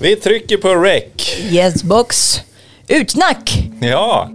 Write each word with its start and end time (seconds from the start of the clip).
Vi 0.00 0.16
trycker 0.16 0.56
på 0.56 0.74
rec. 0.74 1.38
Yes 1.50 1.82
box. 1.82 2.40
Utsnack! 2.88 3.58
Ja. 3.80 4.30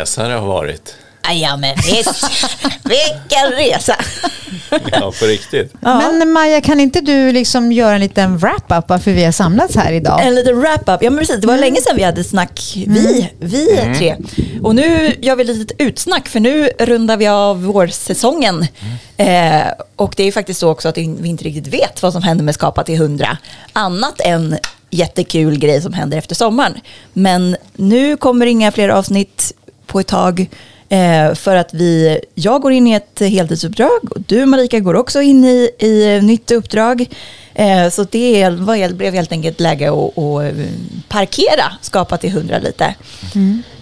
Resa 0.00 0.28
det 0.28 0.34
har 0.34 0.46
varit. 0.46 0.94
Ja 1.32 1.56
men 1.56 1.76
visst, 1.76 2.24
vilken 2.84 3.50
resa. 3.50 3.96
Ja, 4.92 5.12
på 5.20 5.26
riktigt. 5.26 5.72
Men 5.80 6.32
Maja, 6.32 6.60
kan 6.60 6.80
inte 6.80 7.00
du 7.00 7.32
liksom 7.32 7.72
göra 7.72 7.94
en 7.94 8.00
liten 8.00 8.38
wrap-up 8.38 8.88
varför 8.88 9.10
vi 9.10 9.24
har 9.24 9.32
samlats 9.32 9.76
här 9.76 9.92
idag? 9.92 10.26
En 10.26 10.34
liten 10.34 10.60
wrap-up. 10.60 11.02
Ja 11.02 11.10
men 11.10 11.18
precis, 11.18 11.40
det 11.40 11.46
var 11.46 11.58
länge 11.58 11.80
sedan 11.80 11.96
vi 11.96 12.02
hade 12.02 12.24
snack, 12.24 12.72
vi, 12.86 13.30
vi 13.40 13.66
tre. 13.98 14.16
Och 14.62 14.74
nu 14.74 15.14
gör 15.20 15.36
vi 15.36 15.44
lite 15.44 15.74
utsnack 15.82 16.28
för 16.28 16.40
nu 16.40 16.70
rundar 16.78 17.16
vi 17.16 17.26
av 17.26 17.62
vårsäsongen. 17.62 18.66
Eh, 19.16 19.62
och 19.96 20.14
det 20.16 20.24
är 20.24 20.32
faktiskt 20.32 20.60
så 20.60 20.68
också 20.70 20.88
att 20.88 20.98
vi 20.98 21.28
inte 21.28 21.44
riktigt 21.44 21.66
vet 21.66 22.02
vad 22.02 22.12
som 22.12 22.22
händer 22.22 22.44
med 22.44 22.54
Skapa 22.54 22.84
till 22.84 22.94
100. 22.94 23.38
Annat 23.72 24.20
än 24.20 24.58
jättekul 24.90 25.58
grej 25.58 25.82
som 25.82 25.92
händer 25.92 26.18
efter 26.18 26.34
sommaren. 26.34 26.74
Men 27.12 27.56
nu 27.76 28.16
kommer 28.16 28.46
inga 28.46 28.72
fler 28.72 28.88
avsnitt 28.88 29.52
på 29.88 30.00
ett 30.00 30.06
tag. 30.06 30.48
Eh, 30.90 31.34
för 31.34 31.56
att 31.56 31.74
vi, 31.74 32.20
jag 32.34 32.62
går 32.62 32.72
in 32.72 32.86
i 32.86 32.92
ett 32.92 33.20
heltidsuppdrag 33.20 33.98
och 34.10 34.20
du 34.26 34.46
Marika 34.46 34.80
går 34.80 34.94
också 34.96 35.22
in 35.22 35.44
i, 35.44 35.70
i 35.78 36.20
nytt 36.22 36.50
uppdrag. 36.50 37.06
Eh, 37.54 37.88
så 37.90 38.04
det 38.04 38.48
var, 38.50 38.92
blev 38.92 39.14
helt 39.14 39.32
enkelt 39.32 39.60
läge 39.60 39.88
att, 39.88 40.18
att 40.18 40.54
parkera 41.08 41.72
Skapa 41.80 42.16
till 42.16 42.30
100 42.30 42.58
lite. 42.58 42.84
Eh, 42.84 42.92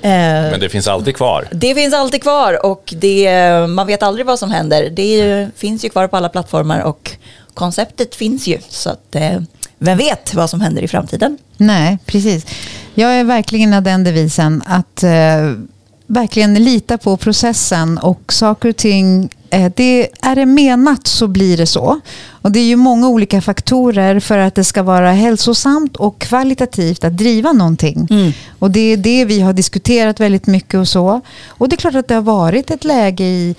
Men 0.00 0.60
det 0.60 0.68
finns 0.68 0.88
alltid 0.88 1.16
kvar. 1.16 1.48
det 1.52 1.74
finns 1.74 1.94
alltid 1.94 2.22
kvar 2.22 2.66
och 2.66 2.94
det, 2.96 3.30
man 3.68 3.86
vet 3.86 4.02
aldrig 4.02 4.26
vad 4.26 4.38
som 4.38 4.50
händer. 4.50 4.90
Det 4.90 5.20
är 5.20 5.50
finns 5.56 5.84
ju 5.84 5.88
kvar 5.88 6.08
på 6.08 6.16
alla 6.16 6.28
plattformar 6.28 6.80
och 6.80 7.10
konceptet 7.54 8.14
finns 8.14 8.46
ju. 8.46 8.58
Så 8.68 8.90
att, 8.90 9.14
eh, 9.14 9.40
vem 9.78 9.98
vet 9.98 10.34
vad 10.34 10.50
som 10.50 10.60
händer 10.60 10.82
i 10.82 10.88
framtiden? 10.88 11.38
Nej, 11.56 11.98
precis. 12.06 12.46
Jag 12.94 13.10
är 13.14 13.24
verkligen 13.24 13.74
av 13.74 13.82
den 13.82 14.04
devisen 14.04 14.62
att 14.66 15.02
eh, 15.02 15.52
verkligen 16.06 16.54
lita 16.54 16.98
på 16.98 17.16
processen 17.16 17.98
och 17.98 18.32
saker 18.32 18.68
och 18.68 18.76
ting. 18.76 19.28
Eh, 19.50 19.72
det, 19.76 20.08
är 20.20 20.36
det 20.36 20.46
menat 20.46 21.06
så 21.06 21.28
blir 21.28 21.56
det 21.56 21.66
så. 21.66 22.00
Och 22.28 22.52
det 22.52 22.60
är 22.60 22.64
ju 22.64 22.76
många 22.76 23.08
olika 23.08 23.40
faktorer 23.40 24.20
för 24.20 24.38
att 24.38 24.54
det 24.54 24.64
ska 24.64 24.82
vara 24.82 25.12
hälsosamt 25.12 25.96
och 25.96 26.18
kvalitativt 26.18 27.04
att 27.04 27.16
driva 27.16 27.52
någonting. 27.52 28.08
Mm. 28.10 28.32
Och 28.58 28.70
det 28.70 28.80
är 28.80 28.96
det 28.96 29.24
vi 29.24 29.40
har 29.40 29.52
diskuterat 29.52 30.20
väldigt 30.20 30.46
mycket 30.46 30.74
och 30.74 30.88
så. 30.88 31.20
Och 31.48 31.68
det 31.68 31.74
är 31.74 31.78
klart 31.78 31.94
att 31.94 32.08
det 32.08 32.14
har 32.14 32.22
varit 32.22 32.70
ett 32.70 32.84
läge 32.84 33.24
i, 33.24 33.54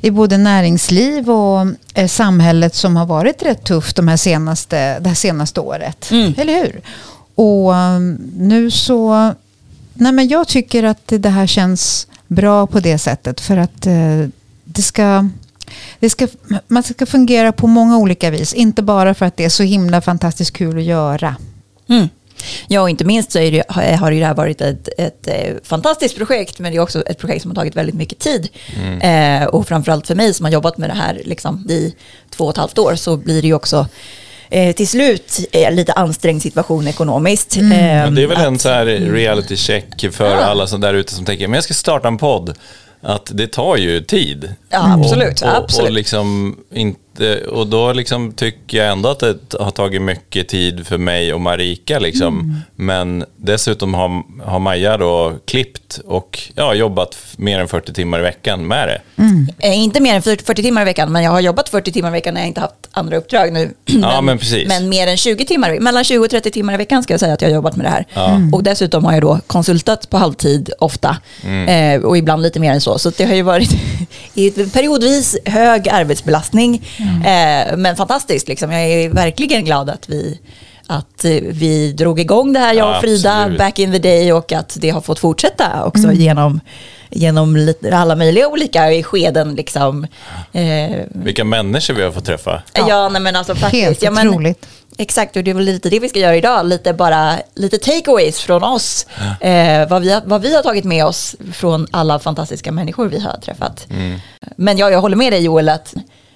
i 0.00 0.10
både 0.10 0.38
näringsliv 0.38 1.30
och 1.30 1.66
eh, 1.94 2.08
samhället 2.08 2.74
som 2.74 2.96
har 2.96 3.06
varit 3.06 3.42
rätt 3.42 3.64
tufft 3.64 3.96
de 3.96 4.08
här 4.08 4.16
senaste, 4.16 4.98
det 4.98 5.08
här 5.08 5.16
senaste 5.16 5.60
året. 5.60 6.10
Mm. 6.10 6.34
Eller 6.36 6.54
hur? 6.54 6.80
Och 7.34 7.72
um, 7.72 8.18
nu 8.36 8.70
så... 8.70 9.34
Nej 9.94 10.12
men 10.12 10.28
jag 10.28 10.48
tycker 10.48 10.82
att 10.82 11.02
det 11.06 11.28
här 11.28 11.46
känns 11.46 12.06
bra 12.26 12.66
på 12.66 12.80
det 12.80 12.98
sättet. 12.98 13.40
För 13.40 13.56
att 13.56 13.86
eh, 13.86 14.26
det 14.64 14.82
ska... 14.82 15.28
Det 15.98 16.10
ska, 16.10 16.28
man 16.68 16.82
ska 16.82 17.06
fungera 17.06 17.52
på 17.52 17.66
många 17.66 17.98
olika 17.98 18.30
vis. 18.30 18.54
Inte 18.54 18.82
bara 18.82 19.14
för 19.14 19.26
att 19.26 19.36
det 19.36 19.44
är 19.44 19.48
så 19.48 19.62
himla 19.62 20.00
fantastiskt 20.00 20.52
kul 20.52 20.78
att 20.78 20.84
göra. 20.84 21.36
Mm. 21.88 22.08
Ja, 22.68 22.80
och 22.80 22.90
inte 22.90 23.04
minst 23.04 23.32
så 23.32 23.38
är 23.38 23.52
det, 23.52 23.64
har 23.68 24.10
det 24.10 24.24
här 24.24 24.34
varit 24.34 24.60
ett, 24.60 24.88
ett 24.98 25.28
eh, 25.28 25.54
fantastiskt 25.64 26.16
projekt, 26.16 26.58
men 26.58 26.72
det 26.72 26.78
är 26.78 26.80
också 26.80 27.02
ett 27.02 27.18
projekt 27.18 27.42
som 27.42 27.50
har 27.50 27.56
tagit 27.56 27.76
väldigt 27.76 27.94
mycket 27.94 28.18
tid. 28.18 28.48
Eh, 29.00 29.44
och 29.44 29.68
framförallt 29.68 30.06
för 30.06 30.14
mig 30.14 30.34
som 30.34 30.44
har 30.44 30.52
jobbat 30.52 30.78
med 30.78 30.90
det 30.90 30.94
här 30.94 31.22
liksom, 31.24 31.70
i 31.70 31.94
två 32.30 32.44
och 32.44 32.50
ett 32.50 32.56
halvt 32.56 32.78
år 32.78 32.94
så 32.94 33.16
blir 33.16 33.42
det 33.42 33.48
ju 33.48 33.54
också 33.54 33.86
eh, 34.52 34.74
till 34.74 34.88
slut 34.88 35.38
eh, 35.52 35.72
lite 35.74 35.92
ansträngd 35.92 36.42
situation 36.42 36.88
ekonomiskt. 36.88 37.56
Eh, 37.56 37.62
Men 37.62 38.14
det 38.14 38.22
är 38.22 38.26
väl 38.26 38.40
en 38.40 38.54
att- 38.54 38.60
så 38.60 38.68
här 38.68 38.84
reality 38.86 39.56
check 39.56 40.04
för 40.12 40.30
Ja. 40.30 40.36
alla 40.44 40.66
som 40.66 40.80
där 40.80 40.94
ute 40.94 41.14
som 41.14 41.24
tänker, 41.24 41.48
men 41.48 41.54
jag 41.54 41.64
ska 41.64 41.74
starta 41.74 42.08
en 42.08 42.18
podd. 42.18 42.54
Att 43.04 43.30
det 43.34 43.46
tar 43.46 43.76
ju 43.76 44.00
tid. 44.00 44.54
Ja, 44.72 44.94
absolut, 44.94 45.42
Och, 45.42 45.56
absolut. 45.56 45.88
Och, 45.88 45.94
liksom 45.94 46.56
inte, 46.72 47.40
och 47.44 47.66
då 47.66 47.92
liksom 47.92 48.32
tycker 48.32 48.78
jag 48.78 48.92
ändå 48.92 49.08
att 49.08 49.20
det 49.20 49.38
har 49.60 49.70
tagit 49.70 50.02
mycket 50.02 50.48
tid 50.48 50.86
för 50.86 50.98
mig 50.98 51.34
och 51.34 51.40
Marika. 51.40 51.98
Liksom. 51.98 52.38
Mm. 52.38 52.56
Men 52.76 53.24
dessutom 53.36 53.94
har, 53.94 54.22
har 54.44 54.58
Maja 54.58 54.96
då 54.96 55.32
klippt 55.44 56.00
och 56.06 56.38
ja, 56.54 56.74
jobbat 56.74 57.16
mer 57.36 57.60
än 57.60 57.68
40 57.68 57.92
timmar 57.92 58.18
i 58.18 58.22
veckan 58.22 58.66
med 58.66 58.88
det. 58.88 59.00
Eh, 59.58 59.78
inte 59.78 60.00
mer 60.00 60.14
än 60.14 60.22
40 60.22 60.44
40 60.44 60.62
timmar 60.62 60.82
i 60.82 60.84
veckan, 60.84 61.12
men 61.12 61.22
jag 61.22 61.30
har 61.30 61.40
jobbat 61.40 61.68
40 61.68 61.92
timmar 61.92 62.08
i 62.08 62.12
veckan 62.12 62.34
när 62.34 62.40
jag 62.40 62.48
inte 62.48 62.60
haft 62.60 62.74
andra 62.90 63.16
uppdrag 63.16 63.52
nu. 63.52 63.74
Ja, 64.02 64.20
men 64.20 64.38
precis. 64.38 64.68
Men 64.68 64.88
mer 64.88 65.06
än 65.06 65.16
20 65.16 65.44
timmar, 65.44 65.80
mellan 65.80 66.04
20 66.04 66.24
och 66.24 66.30
30 66.30 66.50
timmar 66.50 66.74
i 66.74 66.76
veckan 66.76 67.02
ska 67.02 67.12
jag 67.12 67.20
säga 67.20 67.34
att 67.34 67.42
jag 67.42 67.48
har 67.48 67.54
jobbat 67.54 67.76
med 67.76 67.86
det 67.86 67.90
här. 67.90 68.06
Ja. 68.14 68.40
Och 68.52 68.62
dessutom 68.62 69.04
har 69.04 69.12
jag 69.12 69.22
då 69.22 69.40
konsultat 69.46 70.10
på 70.10 70.16
halvtid 70.16 70.70
ofta. 70.78 71.16
Mm. 71.44 72.00
Eh, 72.00 72.06
och 72.06 72.18
ibland 72.18 72.42
lite 72.42 72.60
mer 72.60 72.72
än 72.72 72.80
så. 72.80 72.98
Så 72.98 73.10
det 73.10 73.24
har 73.24 73.34
ju 73.34 73.42
varit 73.42 73.70
periodvis 74.66 75.36
hög 75.44 75.88
arbetsbelastning. 75.88 76.88
Eh, 77.24 77.76
men 77.76 77.96
fantastiskt, 77.96 78.48
liksom. 78.48 78.72
jag 78.72 78.82
är 78.82 79.08
verkligen 79.08 79.64
glad 79.64 79.90
att 79.90 80.08
vi 80.08 80.40
att 80.86 81.24
eh, 81.24 81.30
vi 81.32 81.92
drog 81.92 82.20
igång 82.20 82.52
det 82.52 82.58
här, 82.58 82.74
jag 82.74 82.88
Ja, 82.88 82.96
och 82.96 83.00
Frida, 83.00 83.32
absolut. 83.32 83.58
back 83.58 83.78
in 83.78 83.92
the 83.92 83.98
day 83.98 84.32
och 84.32 84.52
att 84.52 84.76
det 84.80 84.90
har 84.90 85.00
fått 85.00 85.18
fortsätta 85.18 85.84
också 85.84 86.12
genom, 86.12 86.60
genom 87.10 87.56
lite, 87.56 87.96
alla 87.96 88.16
möjliga 88.16 88.48
olika 88.48 89.02
skeden. 89.02 89.54
Liksom. 89.54 90.06
Vilka 91.08 91.44
människor 91.44 91.94
vi 91.94 92.02
har 92.02 92.12
fått 92.12 92.24
träffa. 92.24 92.62
ja. 92.74 93.08
nej 93.08 93.22
men 93.22 93.36
alltså 93.36 93.54
faktiskt. 93.54 93.84
Helt 93.84 94.02
ja, 94.02 94.10
men, 94.10 94.28
otroligt. 94.28 94.66
Exakt, 94.98 95.36
och 95.36 95.44
det 95.44 95.50
är 95.50 95.54
väl 95.54 95.64
lite 95.64 95.90
det 95.90 95.98
vi 96.00 96.08
ska 96.08 96.18
göra 96.18 96.36
idag. 96.36 96.66
Lite 96.66 96.92
bara 96.92 97.38
lite 97.54 97.78
takeaways 97.78 98.40
från 98.40 98.62
oss. 98.64 99.06
Eh, 99.40 99.88
vad, 99.88 100.02
vi 100.02 100.12
har, 100.12 100.22
vad 100.24 100.42
vi 100.42 100.54
har 100.54 100.62
tagit 100.62 100.84
med 100.84 101.04
oss 101.06 101.36
från 101.52 101.86
alla 101.90 102.18
fantastiska 102.18 102.72
människor 102.72 103.08
vi 103.08 103.18
har 103.18 103.36
träffat. 103.36 103.86
Men 104.56 104.78
ja, 104.78 104.90
jag 104.90 105.00
håller 105.00 105.16
med 105.16 105.32
dig 105.32 105.40
Joel 105.44 105.68
att 105.68 105.94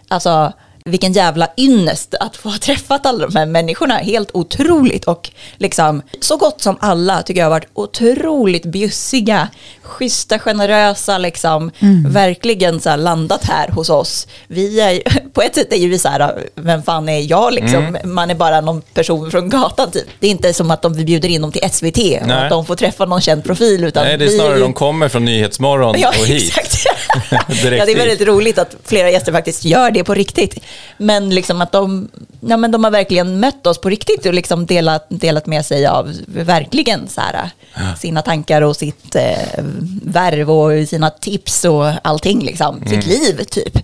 alltså, 0.08 0.52
vilken 0.84 1.12
jävla 1.12 1.48
ynnest 1.56 2.14
att 2.20 2.36
få 2.36 2.48
ha 2.48 2.58
träffat 2.58 3.06
alla 3.06 3.26
de 3.26 3.36
här 3.38 3.46
människorna. 3.46 3.96
Helt 3.96 4.30
otroligt 4.34 5.04
och 5.04 5.30
liksom 5.56 6.02
så 6.20 6.36
gott 6.36 6.60
som 6.62 6.76
alla 6.80 7.22
tycker 7.22 7.40
jag 7.40 7.46
har 7.46 7.50
varit 7.50 7.68
otroligt 7.74 8.64
bjussiga, 8.64 9.48
schyssta, 9.82 10.38
generösa, 10.38 11.18
liksom 11.18 11.70
verkligen 12.06 12.80
så 12.80 12.90
här 12.90 12.96
landat 12.96 13.44
här 13.44 13.68
hos 13.68 13.90
oss. 13.90 14.26
Vi 14.48 14.80
är, 14.80 15.02
på 15.36 15.42
ett 15.42 15.54
sätt 15.54 15.72
är 15.72 15.76
ju 15.76 15.88
vi 15.88 15.98
så 15.98 16.08
här, 16.08 16.48
vem 16.54 16.82
fan 16.82 17.08
är 17.08 17.30
jag 17.30 17.52
liksom? 17.52 17.96
Man 18.04 18.30
är 18.30 18.34
bara 18.34 18.60
någon 18.60 18.80
person 18.82 19.30
från 19.30 19.48
gatan 19.48 19.90
typ. 19.90 20.04
Det 20.20 20.26
är 20.26 20.30
inte 20.30 20.52
som 20.54 20.70
att 20.70 20.82
de 20.82 20.94
vi 20.94 21.04
bjuder 21.04 21.28
in 21.28 21.42
dem 21.42 21.52
till 21.52 21.70
SVT 21.70 21.98
och 21.98 22.26
Nej. 22.26 22.44
att 22.44 22.50
de 22.50 22.66
får 22.66 22.76
träffa 22.76 23.04
någon 23.04 23.20
känd 23.20 23.44
profil. 23.44 23.84
Utan 23.84 24.04
Nej, 24.04 24.16
det 24.16 24.24
är 24.24 24.28
vi 24.28 24.36
snarare 24.36 24.54
ju- 24.54 24.60
de 24.60 24.72
kommer 24.72 25.08
från 25.08 25.24
Nyhetsmorgon 25.24 25.94
Ja, 25.98 26.08
och 26.20 26.26
hit. 26.26 26.42
exakt. 26.58 26.76
Ja, 27.30 27.38
det 27.60 27.92
är 27.92 27.96
väldigt 27.96 28.20
roligt 28.28 28.58
att 28.58 28.76
flera 28.84 29.10
gäster 29.10 29.32
faktiskt 29.32 29.64
gör 29.64 29.90
det 29.90 30.04
på 30.04 30.14
riktigt. 30.14 30.54
Men, 30.98 31.30
liksom 31.30 31.60
att 31.60 31.72
de, 31.72 32.08
ja, 32.40 32.56
men 32.56 32.70
de 32.70 32.84
har 32.84 32.90
verkligen 32.90 33.40
mött 33.40 33.66
oss 33.66 33.80
på 33.80 33.88
riktigt 33.88 34.26
och 34.26 34.34
liksom 34.34 34.66
delat, 34.66 35.06
delat 35.08 35.46
med 35.46 35.66
sig 35.66 35.86
av 35.86 36.12
verkligen 36.26 37.08
så 37.08 37.20
här, 37.20 37.50
sina 37.98 38.22
tankar 38.22 38.62
och 38.62 38.76
sitt 38.76 39.14
eh, 39.14 39.64
värv 40.02 40.50
och 40.50 40.88
sina 40.88 41.10
tips 41.10 41.64
och 41.64 41.92
allting. 42.02 42.40
Liksom, 42.44 42.76
Mm. 42.76 42.88
Sitt 42.88 43.06
liv 43.06 43.44
typ. 43.44 43.78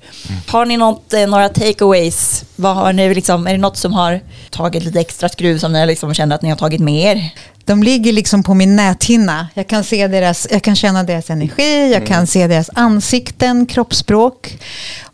Har 0.46 0.66
ni 0.66 0.76
något, 0.76 1.12
eh, 1.12 1.26
några 1.26 1.48
takeaways? 1.48 2.44
Vad 2.56 2.76
har 2.76 2.92
ni, 2.92 3.14
liksom, 3.14 3.46
är 3.46 3.52
det 3.52 3.58
något 3.58 3.76
som 3.76 3.92
har 3.92 4.20
tagit 4.50 4.84
lite 4.84 5.00
extra 5.00 5.28
skruv 5.28 5.58
som 5.58 5.72
ni 5.72 5.86
liksom 5.86 6.14
känner 6.14 6.34
att 6.34 6.42
ni 6.42 6.48
har 6.48 6.56
tagit 6.56 6.80
med 6.80 7.16
er? 7.16 7.30
De 7.64 7.82
ligger 7.82 8.12
liksom 8.12 8.42
på 8.42 8.54
min 8.54 8.76
näthinna. 8.76 9.48
Jag 9.54 9.66
kan, 9.68 9.84
se 9.84 10.08
deras, 10.08 10.46
jag 10.50 10.62
kan 10.62 10.76
känna 10.76 11.02
deras 11.02 11.30
energi, 11.30 11.92
jag 11.92 12.06
kan 12.06 12.26
se 12.26 12.46
deras 12.46 12.70
ansikten, 12.74 13.66
kroppsspråk. 13.66 14.58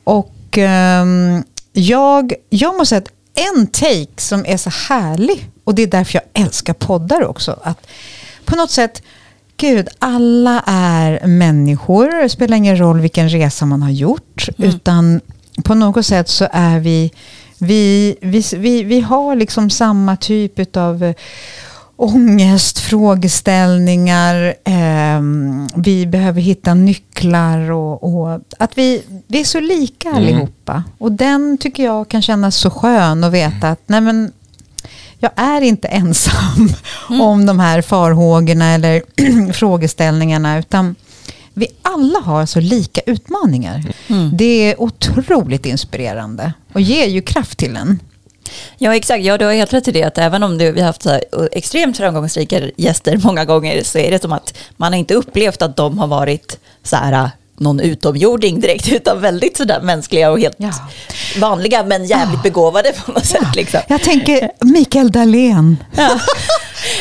Och 0.04 0.58
ehm, 0.58 1.44
jag, 1.78 2.32
jag 2.50 2.76
måste 2.76 2.86
säga 2.86 2.98
att 2.98 3.12
en 3.56 3.66
take 3.66 4.16
som 4.16 4.46
är 4.46 4.56
så 4.56 4.70
härlig, 4.70 5.50
och 5.64 5.74
det 5.74 5.82
är 5.82 5.86
därför 5.86 6.14
jag 6.14 6.44
älskar 6.44 6.74
poddar 6.74 7.24
också, 7.24 7.60
att 7.62 7.86
på 8.44 8.56
något 8.56 8.70
sätt, 8.70 9.02
gud, 9.56 9.88
alla 9.98 10.62
är 10.66 11.26
människor. 11.26 12.22
Det 12.22 12.28
spelar 12.28 12.56
ingen 12.56 12.78
roll 12.78 13.00
vilken 13.00 13.28
resa 13.28 13.66
man 13.66 13.82
har 13.82 13.90
gjort, 13.90 14.48
utan 14.56 15.20
på 15.64 15.74
något 15.74 16.06
sätt 16.06 16.28
så 16.28 16.48
är 16.52 16.78
vi 16.78 17.12
vi, 17.58 18.16
vi, 18.20 18.44
vi, 18.56 18.82
vi 18.82 19.00
har 19.00 19.36
liksom 19.36 19.70
samma 19.70 20.16
typ 20.16 20.76
av 20.76 21.14
ångest, 21.98 22.78
frågeställningar, 22.78 24.54
eh, 24.64 25.20
vi 25.76 26.06
behöver 26.06 26.40
hitta 26.40 26.74
nycklar 26.74 27.70
och, 27.70 28.04
och, 28.04 28.40
att 28.58 28.78
vi, 28.78 29.02
vi 29.26 29.40
är 29.40 29.44
så 29.44 29.60
lika 29.60 30.08
Mm. 30.08 30.22
allihopa. 30.22 30.84
Och 30.98 31.12
den 31.12 31.58
tycker 31.58 31.84
jag 31.84 32.08
kan 32.08 32.22
kännas 32.22 32.56
så 32.56 32.70
skön 32.70 33.24
att 33.24 33.32
veta 33.32 33.68
att 33.70 33.80
nej 33.86 34.00
men, 34.00 34.32
jag 35.18 35.30
är 35.36 35.60
inte 35.60 35.88
ensam 35.88 36.68
om 37.20 37.46
de 37.46 37.58
här 37.58 37.82
farhågorna 37.82 38.74
eller 38.74 39.02
frågeställningarna 39.52 40.58
utan 40.58 40.94
vi 41.54 41.66
alla 41.82 42.18
har 42.18 42.46
så 42.46 42.60
lika 42.60 43.00
utmaningar. 43.06 43.84
Det 44.32 44.44
är 44.72 44.80
otroligt 44.82 45.66
inspirerande 45.66 46.52
och 46.72 46.80
ger 46.80 47.06
ju 47.06 47.22
kraft 47.22 47.58
till 47.58 47.76
en. 47.76 48.00
Ja, 48.78 48.96
exakt. 48.96 49.24
Ja, 49.24 49.38
du 49.38 49.44
har 49.44 49.52
helt 49.52 49.72
rätt 49.72 49.88
i 49.88 49.92
det. 49.92 50.02
Att 50.04 50.18
även 50.18 50.42
om 50.42 50.58
du, 50.58 50.72
vi 50.72 50.80
har 50.80 50.86
haft 50.86 51.02
så 51.02 51.10
här, 51.10 51.22
extremt 51.52 51.96
framgångsrika 51.96 52.60
gäster 52.76 53.20
många 53.24 53.44
gånger 53.44 53.82
så 53.82 53.98
är 53.98 54.10
det 54.10 54.22
som 54.22 54.32
att 54.32 54.54
man 54.76 54.92
har 54.92 54.98
inte 54.98 55.14
upplevt 55.14 55.62
att 55.62 55.76
de 55.76 55.98
har 55.98 56.06
varit 56.06 56.58
så 56.82 56.96
här, 56.96 57.30
någon 57.56 57.80
utomjording 57.80 58.60
direkt, 58.60 58.88
utan 58.92 59.20
väldigt 59.20 59.56
sådär 59.56 59.80
mänskliga 59.80 60.30
och 60.30 60.40
helt 60.40 60.56
Ja. 60.58 60.70
vanliga, 61.40 61.82
men 61.84 62.04
jävligt 62.06 62.42
begåvade 62.42 62.92
på 63.06 63.12
något 63.12 63.26
sätt. 63.26 63.56
Liksom. 63.56 63.80
Jag 63.88 64.02
tänker 64.02 64.50
Mikael 64.60 65.12
Dahlén. 65.12 65.76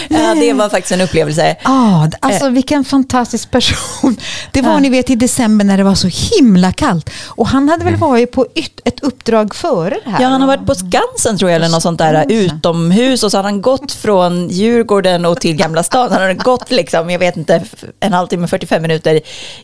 Ja. 0.10 0.20
ja, 0.20 0.36
det 0.36 0.54
var 0.54 0.70
faktiskt 0.70 0.92
en 0.92 1.02
upplevelse. 1.02 1.56
Ja, 1.64 2.10
alltså 2.20 2.50
vilken 2.50 2.86
fantastisk 2.86 3.52
person. 3.52 4.18
Det 4.52 4.62
var 4.62 4.80
ni 4.80 4.90
vet 4.90 5.10
i 5.10 5.16
december 5.16 5.66
när 5.66 5.78
det 5.78 5.84
var 5.84 5.96
så 5.96 6.08
himla 6.08 6.72
kallt. 6.72 7.10
Och 7.26 7.48
han 7.48 7.70
hade 7.70 7.86
väl 7.86 7.96
varit 7.96 8.32
på 8.32 8.46
ett 8.56 9.00
uppdrag 9.02 9.56
före 9.56 10.00
det 10.06 10.12
här? 10.12 10.22
Ja, 10.22 10.28
han 10.28 10.42
har 10.42 10.48
varit 10.48 10.66
på 10.66 10.76
Skansen 10.76 11.38
tror 11.38 11.52
jag, 11.52 11.56
eller 11.56 11.70
något 11.70 11.84
sånt 11.84 12.00
där 12.00 12.26
utomhus 12.30 13.24
och 13.24 13.32
så 13.32 13.38
har 13.38 13.44
han 13.44 13.62
gått 13.62 13.92
från 13.92 14.50
Djurgården 14.50 15.26
och 15.26 15.42
till 15.42 15.56
Gamla 15.56 15.84
stan. 15.84 16.12
Han 16.12 16.22
har 16.22 16.34
gått 16.34 16.72
liksom, 16.72 17.10
jag 17.10 17.20
vet 17.20 17.38
inte, 17.38 17.64
en 18.00 18.14
halvtimme, 18.14 18.48
45 18.48 18.82
minuter 18.82 19.22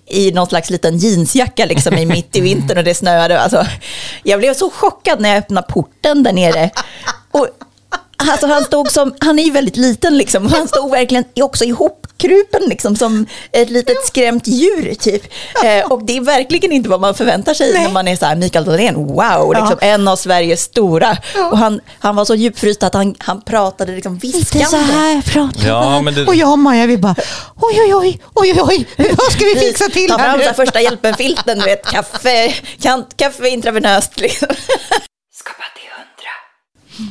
i 0.07 0.31
någon 0.31 0.48
slags 0.48 0.69
liten 0.69 0.98
jeansjacka 0.98 1.66
liksom 1.66 1.94
i 1.94 2.06
mitt 2.06 2.36
i 2.36 2.42
vintern 2.42 2.78
och 2.78 2.84
det 2.84 2.96
snöade. 2.96 3.39
Alltså, 3.39 3.66
jag 4.24 4.39
blev 4.39 4.54
så 4.54 4.69
chockad 4.69 5.19
när 5.22 5.30
jag 5.30 5.38
öppnade 5.38 5.68
porten 5.69 6.24
där 6.24 6.34
nere. 6.34 6.69
Och, 7.31 7.48
Alltså 8.18 8.48
han 8.48 8.63
stod 8.63 8.92
som, 8.92 9.13
han 9.19 9.39
är 9.39 9.44
ju 9.44 9.51
väldigt 9.51 9.77
liten 9.77 10.18
liksom, 10.18 10.45
och 10.45 10.51
han 10.51 10.68
stod 10.68 10.92
verkligen 10.92 11.24
också 11.42 11.63
ihopkrupen 11.63 12.62
liksom 12.68 12.95
som 12.95 13.25
ett 13.51 13.69
litet 13.69 14.06
skrämt 14.06 14.48
djur 14.48 14.94
typ. 15.00 15.24
Eh, 15.65 15.92
och 15.92 16.04
det 16.06 16.18
är 16.18 16.21
verkligen 16.21 16.71
inte 16.71 16.89
vad 16.89 17.01
man 17.01 17.13
förväntar 17.15 17.54
sig 17.54 17.74
när 17.74 17.89
man 17.89 18.07
är 18.07 18.15
så 18.15 18.25
här, 18.25 18.36
Mikael 18.36 18.65
Dahlén, 18.65 18.95
wow, 18.95 19.54
liksom, 19.56 19.77
en 19.81 20.07
av 20.07 20.15
Sveriges 20.15 20.62
stora. 20.62 21.18
Och 21.51 21.57
han, 21.57 21.81
han 22.00 22.15
var 22.15 22.25
så 22.25 22.36
djupfryst 22.36 22.83
att 22.83 22.94
han, 22.94 23.15
han 23.19 23.42
pratade 23.42 23.92
liksom 23.95 24.13
Inte 24.13 24.27
viskande. 24.27 24.65
så 24.68 24.77
här 24.77 25.21
pratar 25.21 25.68
Ja, 25.68 26.01
men 26.01 26.13
det- 26.15 26.25
Och 26.25 26.36
jag 26.36 26.51
och 26.51 26.60
Maja 26.60 26.86
vi 26.86 26.98
bara 26.98 27.15
oj 27.62 27.80
oj 27.81 27.94
oj, 27.95 28.19
oj 28.33 28.54
oj 28.54 28.62
oj, 28.98 29.07
vad 29.18 29.31
ska 29.31 29.45
vi 29.45 29.56
fixa 29.56 29.89
till 29.89 30.10
Ta 30.10 30.18
här 30.18 30.30
fram 30.31 30.39
så 30.39 30.45
här 30.45 30.54
första 30.54 30.81
hjälpen-filten, 30.81 31.60
du 31.60 31.65
vet, 31.65 31.86
kaffe, 31.86 32.54
kan, 32.81 33.06
kaffe 33.15 33.48
intravenöst 33.50 34.19
liksom. 34.19 34.48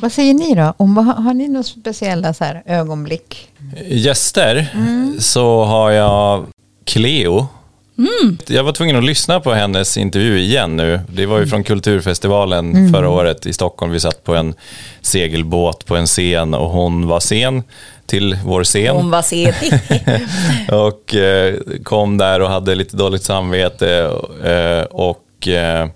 Vad 0.01 0.11
säger 0.11 0.33
ni 0.33 0.55
då? 0.55 0.73
Om, 0.77 0.95
vad- 0.95 1.05
har 1.05 1.33
ni 1.33 1.47
några 1.47 1.63
speciella 1.63 2.33
så 2.33 2.43
här 2.43 2.63
ögonblick? 2.65 3.49
Gäster, 3.87 4.67
så 5.19 5.63
har 5.63 5.91
jag 5.91 6.45
Cleo. 6.85 7.47
Jag 8.47 8.63
var 8.63 8.71
tvungen 8.71 8.95
att 8.95 9.03
lyssna 9.03 9.39
på 9.39 9.53
hennes 9.53 9.97
intervju 9.97 10.39
igen 10.39 10.75
nu. 10.75 10.99
Det 11.09 11.25
var 11.25 11.39
ju 11.39 11.47
från 11.47 11.63
Kulturfestivalen 11.63 12.93
förra 12.93 13.09
året 13.09 13.45
i 13.45 13.53
Stockholm. 13.53 13.91
Vi 13.91 13.99
satt 13.99 14.23
på 14.23 14.35
en 14.35 14.53
segelbåt 15.01 15.85
på 15.85 15.95
en 15.95 16.05
scen 16.05 16.53
och 16.53 16.69
hon 16.69 17.07
var 17.07 17.19
sen 17.19 17.63
till 18.05 18.37
vår 18.45 18.63
scen. 18.63 18.95
Hon 18.95 19.11
var 19.11 19.21
sedig. 19.21 19.73
och 20.71 21.15
eh, 21.15 21.55
kom 21.83 22.17
där 22.17 22.39
och 22.39 22.49
hade 22.49 22.75
lite 22.75 22.97
dåligt 22.97 23.23
samvete. 23.23 24.11
Eh, 24.43 24.83
och, 24.91 25.47
eh, 25.47 25.87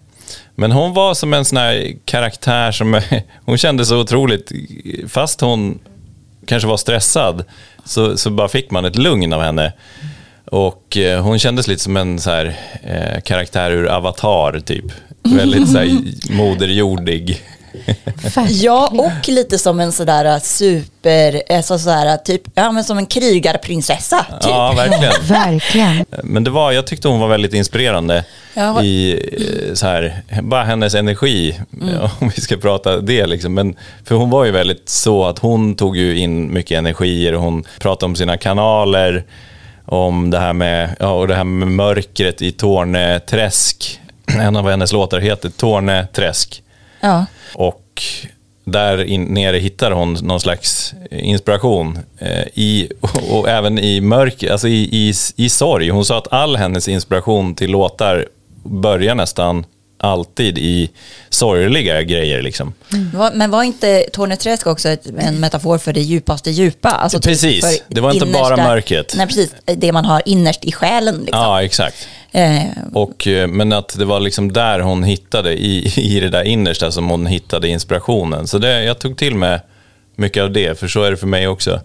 men 0.60 0.72
hon 0.72 0.94
var 0.94 1.14
som 1.14 1.34
en 1.34 1.46
sån 1.46 1.58
här 1.58 1.94
karaktär 2.06 2.72
som, 2.72 3.02
hon 3.46 3.58
kände 3.58 3.86
så 3.86 4.00
otroligt, 4.00 4.52
fast 5.08 5.42
hon 5.42 5.80
kanske 6.46 6.68
var 6.68 6.78
stressad, 6.78 7.44
så, 7.86 8.18
så 8.18 8.30
bara 8.30 8.48
fick 8.48 8.72
man 8.72 8.86
ett 8.86 8.96
lugn 8.96 9.34
av 9.34 9.42
henne. 9.42 9.74
Och 10.46 10.98
eh, 10.98 11.22
hon 11.22 11.40
kändes 11.40 11.68
lite 11.68 11.84
som 11.84 11.98
en 11.98 12.20
så 12.20 12.30
här, 12.30 12.56
eh, 12.84 13.22
karaktär 13.22 13.72
ur 13.72 13.88
Avatar, 13.88 14.60
typ. 14.60 14.86
Väldigt 15.24 15.70
så 15.70 15.78
här, 15.78 15.98
moderjordig. 16.30 17.42
Ja, 18.50 18.88
och 18.88 19.30
lite 19.30 19.58
som 19.58 19.80
en 19.80 19.92
sådär 19.92 20.40
super, 20.40 21.42
alltså 21.50 21.80
sådär, 21.80 22.18
typ, 22.18 22.42
ja 22.56 22.72
men 22.72 22.84
som 22.84 22.98
en 22.98 23.06
krigarprinsessa. 23.06 24.26
Typ. 24.42 24.50
Ja, 24.50 24.74
verkligen. 24.78 25.14
Verkligen. 25.28 26.06
Men 26.24 26.44
det 26.44 26.50
var, 26.50 26.72
jag 26.72 26.88
tyckte 26.88 27.08
hon 27.08 27.20
var 27.20 27.28
väldigt 27.28 27.54
inspirerande 27.54 28.24
Ja. 28.58 28.84
i 28.84 29.12
eh, 29.68 29.74
så 29.74 29.88
här, 29.88 30.22
bara 30.42 30.64
hennes 30.64 30.96
energi, 30.96 31.60
om 32.20 32.32
vi 32.36 32.42
ska 32.42 32.58
prata 32.58 33.02
det. 33.02 33.26
Liksom. 33.26 33.54
Men, 33.54 33.76
för 34.06 34.16
hon 34.16 34.30
var 34.30 34.46
ju 34.46 34.52
väldigt 34.52 34.90
så 34.90 35.26
att 35.26 35.40
hon 35.40 35.76
tog 35.76 35.98
ju 35.98 36.18
in 36.18 36.54
mycket 36.54 36.78
energier 36.78 37.34
och 37.34 37.42
hon 37.42 37.64
pratade 37.80 38.06
om 38.06 38.16
sina 38.16 38.38
kanaler, 38.38 39.24
om 39.86 40.30
det 40.30 40.40
här 40.40 40.54
med, 40.54 40.96
ja, 41.00 41.12
och 41.12 41.28
det 41.28 41.36
här 41.36 41.44
med 41.44 41.68
mörkret 41.68 42.42
i 42.42 42.52
Torneträsk. 42.52 44.00
En 44.40 44.56
av 44.56 44.70
hennes 44.70 44.92
låtar 44.92 45.20
heter 45.20 45.50
Torneträsk. 45.50 46.64
Ja. 47.02 47.26
Och 47.54 48.04
där 48.64 49.04
in, 49.04 49.24
nere 49.24 49.58
hittade 49.58 49.96
hon 49.96 50.14
någon 50.14 50.40
slags 50.40 50.94
inspiration 51.12 52.00
eh, 52.20 52.48
i, 52.54 52.92
och, 53.00 53.40
och 53.40 53.50
även 53.50 53.80
i 53.80 54.02
mörker, 54.02 54.52
alltså 54.52 54.68
i, 54.68 54.90
i, 54.92 55.14
i 55.36 55.50
sorg. 55.50 55.90
Hon 55.90 56.06
sa 56.06 56.18
att 56.18 56.34
all 56.34 56.56
hennes 56.56 56.88
inspiration 56.88 57.56
till 57.56 57.72
låtar 57.72 58.26
börjar 58.68 59.16
nästan 59.16 59.66
alltid 60.00 60.58
i 60.58 60.90
sorgliga 61.30 62.02
grejer. 62.02 62.42
Liksom. 62.42 62.74
Var- 63.14 63.32
Men 63.36 63.52
var 63.52 63.64
inte 63.64 64.06
Torneträsk 64.14 64.68
också 64.68 64.90
en 65.20 65.40
metafor 65.40 65.78
för 65.78 65.94
det 65.94 66.02
djupaste 66.02 66.52
djupa? 66.52 66.90
Alltså 66.90 67.18
typ 67.20 67.24
Precis. 67.26 67.82
Det 67.88 68.02
var 68.02 68.14
inte 68.14 68.26
bara 68.26 68.58
mörkret. 68.58 69.14
Nej, 69.18 69.28
precis. 69.28 69.52
Det 69.66 69.92
man 69.92 70.06
har 70.06 70.22
innerst 70.26 70.66
i 70.66 70.72
själen. 70.72 71.16
Liksom. 71.18 71.42
Ja, 71.42 71.64
exakt. 71.64 72.08
Eh, 72.32 72.60
Och, 72.94 73.28
eh, 73.28 73.48
men 73.48 73.74
att 73.74 73.96
det 73.98 74.06
var 74.06 74.20
liksom 74.20 74.54
där 74.54 74.80
hon 74.80 75.04
hittade, 75.04 75.54
i, 75.54 75.94
i 75.98 76.20
det 76.20 76.30
där 76.30 76.44
innersta, 76.44 76.92
som 76.92 77.10
hon 77.10 77.26
hittade 77.26 77.68
inspirationen. 77.68 78.48
Så 78.48 78.58
det, 78.58 78.84
jag 78.84 79.00
tog 79.00 79.18
till 79.18 79.36
mig 79.36 79.60
mycket 80.16 80.44
av 80.44 80.52
det, 80.52 80.80
för 80.80 80.88
så 80.88 81.04
är 81.04 81.12
det 81.12 81.18
för 81.18 81.28
mig 81.28 81.48
också. 81.48 81.80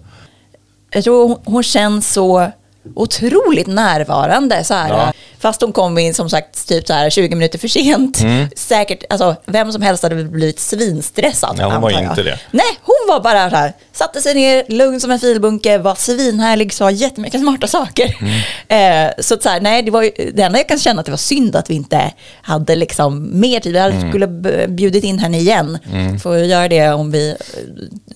jag 0.93 1.05
tror 1.05 1.29
hon, 1.29 1.39
hon 1.45 1.63
känns 1.63 2.13
så 2.13 2.51
otroligt 2.95 3.67
närvarande. 3.67 4.65
Så 4.65 4.75
här, 4.75 4.89
Ja. 4.89 5.12
Fast 5.39 5.61
hon 5.61 5.73
kom 5.73 5.99
in 5.99 6.15
som 6.15 6.31
sagt 6.31 6.69
typ 6.69 6.87
så 6.87 6.93
här 6.93 7.11
20 7.11 7.35
minuter 7.35 7.59
för 7.59 7.69
sent. 7.69 8.21
Mm. 8.21 8.49
Säkert, 8.57 9.05
alltså, 9.11 9.37
vem 9.47 9.73
som 9.73 9.83
helst 9.83 10.03
hade 10.03 10.25
blivit 10.25 10.61
svinstressad. 10.61 11.57
Ja, 11.59 11.73
hon 11.73 11.81
var 11.83 11.91
jag. 11.91 12.03
inte 12.03 12.23
det. 12.23 12.39
Nej, 12.51 12.79
hon 12.83 12.95
var 13.09 13.21
bara 13.21 13.51
så 13.51 13.57
här, 13.57 13.73
satte 13.93 14.21
sig 14.23 14.35
ner, 14.35 14.65
lugn 14.69 15.01
som 15.01 15.11
en 15.11 15.19
filbunke, 15.21 15.79
var 15.79 15.95
svinhärlig, 15.95 16.73
sa 16.73 16.91
jättemycket 16.91 17.41
smarta 17.41 17.67
saker. 17.67 18.17
Mm. 18.21 18.33
Eh, 18.73 19.11
så 19.19 19.35
att 19.35 19.43
så 19.43 19.49
här, 19.49 19.61
nej, 19.61 19.83
det 19.83 19.91
var 19.91 20.03
ju, 20.03 20.11
det 20.35 20.43
enda 20.43 20.59
jag 20.59 20.69
kan 20.69 20.79
känna 20.79 21.01
att 21.01 21.07
det 21.07 21.13
var 21.13 21.17
synd 21.17 21.57
att 21.57 21.71
vi 21.71 21.75
inte 21.75 22.13
hade 22.43 22.77
liksom 22.77 23.41
mer 23.41 23.61
tid. 23.61 23.73
Vi 23.73 23.79
hade 23.79 23.95
Mm. 23.97 24.09
skulle 24.11 24.27
bjudit 24.69 25.05
in 25.05 25.19
henne 25.19 25.39
igen. 25.39 25.79
Får 26.23 26.37
göra 26.39 26.69
det 26.69 26.89
om 26.93 27.11
vi 27.11 27.31
eh, 27.31 27.37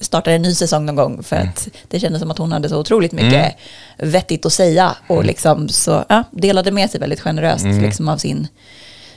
startar 0.01 0.33
en 0.33 0.43
ny 0.43 0.55
säsong 0.55 0.87
någon 0.87 0.97
gång. 0.97 1.23
För 1.23 1.37
Mm. 1.37 1.49
att 1.49 1.69
det 1.89 2.01
kändes 2.01 2.21
som 2.21 2.31
att 2.31 2.39
hon 2.39 2.53
hade 2.53 2.69
så 2.69 2.77
otroligt 2.79 3.13
mycket 3.13 3.55
vettigt 3.99 4.47
att 4.47 4.53
säga. 4.53 4.97
Och 5.09 5.15
Mm. 5.17 5.27
liksom 5.27 5.69
så, 5.69 6.05
ja, 6.09 6.25
delade 6.31 6.71
med 6.71 6.91
sig 6.91 6.96
väldigt 6.99 7.21
generöst 7.21 7.65
liksom, 7.65 8.09
av 8.09 8.17
sin 8.19 8.49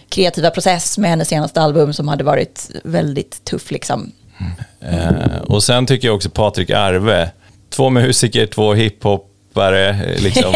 kreativa 0.10 0.50
process 0.50 0.98
med 0.98 1.10
hennes 1.10 1.28
senaste 1.28 1.62
album 1.62 1.94
som 1.94 2.08
hade 2.08 2.24
varit 2.24 2.70
väldigt 2.84 3.44
tuff. 3.46 3.72
Liksom. 3.72 4.12
Eh, 4.82 5.42
och 5.48 5.64
sen 5.64 5.86
tycker 5.86 6.08
jag 6.08 6.16
också 6.16 6.30
Patrik 6.30 6.70
Arve, 6.70 7.30
två 7.70 7.90
musiker, 7.90 8.46
två 8.46 8.74
hiphoppare. 8.74 9.90
eh, 9.90 10.22
Liksom. 10.24 10.54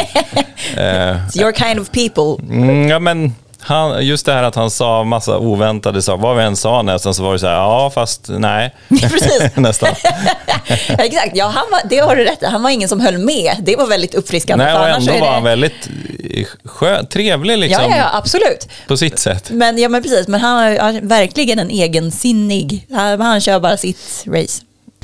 eh, 0.77 1.17
your 1.39 1.51
kind 1.53 1.79
of 1.79 1.91
people. 1.91 2.45
mm, 2.55 2.89
ja, 2.89 2.99
men 2.99 3.33
han, 3.63 4.05
just 4.05 4.25
det 4.25 4.34
här 4.34 4.43
att 4.43 4.55
han 4.55 4.72
sa 4.72 5.03
massa 5.03 5.38
oväntade 5.38 6.01
saker, 6.01 6.22
vad 6.22 6.38
vi 6.38 6.43
än 6.43 6.55
sa 6.55 6.82
nästan 6.82 7.13
så 7.13 7.24
var 7.24 7.34
det 7.34 7.39
så 7.39 7.48
här, 7.48 7.53
ja 7.53 7.91
fast 7.96 8.25
nej. 8.29 8.74
Precis. 8.89 9.41
nästan. 9.55 9.89
Exakt, 10.88 11.32
ja, 11.34 11.46
han 11.46 11.63
var, 11.72 11.82
det 11.89 11.98
har 11.98 12.15
du 12.15 12.24
rätt. 12.24 12.43
Han 12.43 12.63
var 12.63 12.70
ingen 12.70 12.89
som 12.89 13.00
höll 13.00 13.17
med. 13.17 13.55
Det 13.60 13.75
var 13.75 13.86
väldigt 13.88 14.15
uppfriskande. 14.15 14.65
nej, 14.65 14.75
och 14.75 14.88
ändå 14.89 15.12
är 15.12 15.20
var 15.20 15.27
det- 15.27 15.34
han 15.34 15.43
väldigt 15.43 15.89
eh, 16.34 16.46
skön, 16.65 17.05
trevlig 17.08 17.58
liksom, 17.58 17.84
Ja, 17.84 17.89
ja, 17.89 17.98
ja, 17.98 18.17
absolut. 18.17 18.67
på 18.88 18.98
sitt 18.98 19.20
sätt. 19.20 19.50
Men, 19.50 19.77
ja, 19.77 19.89
men 19.89 20.03
precis, 20.03 20.27
men 20.27 20.41
han 20.41 20.58
har 20.58 21.01
verkligen 21.08 21.60
en 21.60 21.70
egensinnig, 21.70 22.88
han, 22.91 23.22
han 23.22 23.41
kör 23.41 23.60
bara 23.60 23.77
sitt 23.77 24.24
race. 24.27 24.62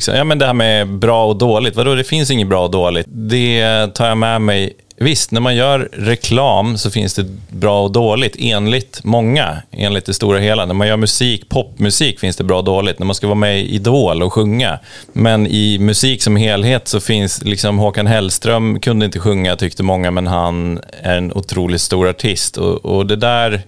Ja, 0.08 0.24
men 0.24 0.40
det 0.40 0.46
här 0.46 0.54
med 0.54 0.88
bra 0.88 1.26
och 1.26 1.36
dåligt, 1.36 1.76
vadå, 1.76 1.96
det 1.96 2.04
finns 2.04 2.32
inget 2.32 2.48
bra 2.48 2.64
och 2.64 2.72
dåligt. 2.72 3.06
Det 3.10 3.88
tar 3.94 4.08
jag 4.08 4.18
med 4.18 4.42
mig 4.42 4.74
visst, 5.00 5.32
när 5.32 5.42
man 5.42 5.56
gör 5.56 5.90
reklam 5.94 6.78
så 6.78 6.92
finns 6.92 7.14
det 7.14 7.26
bra 7.50 7.84
och 7.84 7.92
dåligt, 7.92 8.36
enligt 8.40 9.04
många, 9.04 9.58
enligt 9.72 10.06
det 10.06 10.14
stora 10.14 10.40
hela. 10.40 10.66
När 10.66 10.74
man 10.74 10.88
gör 10.88 10.98
musik, 10.98 11.50
popmusik, 11.50 12.20
finns 12.20 12.36
det 12.36 12.44
bra 12.44 12.58
och 12.58 12.64
dåligt. 12.64 13.00
När 13.00 13.06
man 13.06 13.16
ska 13.16 13.28
vara 13.28 13.36
med 13.36 13.60
i 13.60 13.76
Idol 13.76 14.24
och 14.24 14.34
sjunga. 14.34 14.80
Men 15.14 15.48
i 15.48 15.78
musik 15.80 16.24
som 16.24 16.36
helhet 16.36 16.88
så 16.88 17.00
finns, 17.00 17.44
liksom 17.44 17.78
Håkan 17.80 18.08
Hellström 18.08 18.80
kunde 18.80 19.06
inte 19.06 19.20
sjunga 19.20 19.56
tyckte 19.56 19.84
många, 19.84 20.12
men 20.12 20.28
han 20.28 20.80
är 21.02 21.18
en 21.18 21.34
otroligt 21.34 21.82
stor 21.82 22.10
artist. 22.10 22.58
Och, 22.58 22.86
och 22.86 23.06
det 23.06 23.16
där 23.16 23.64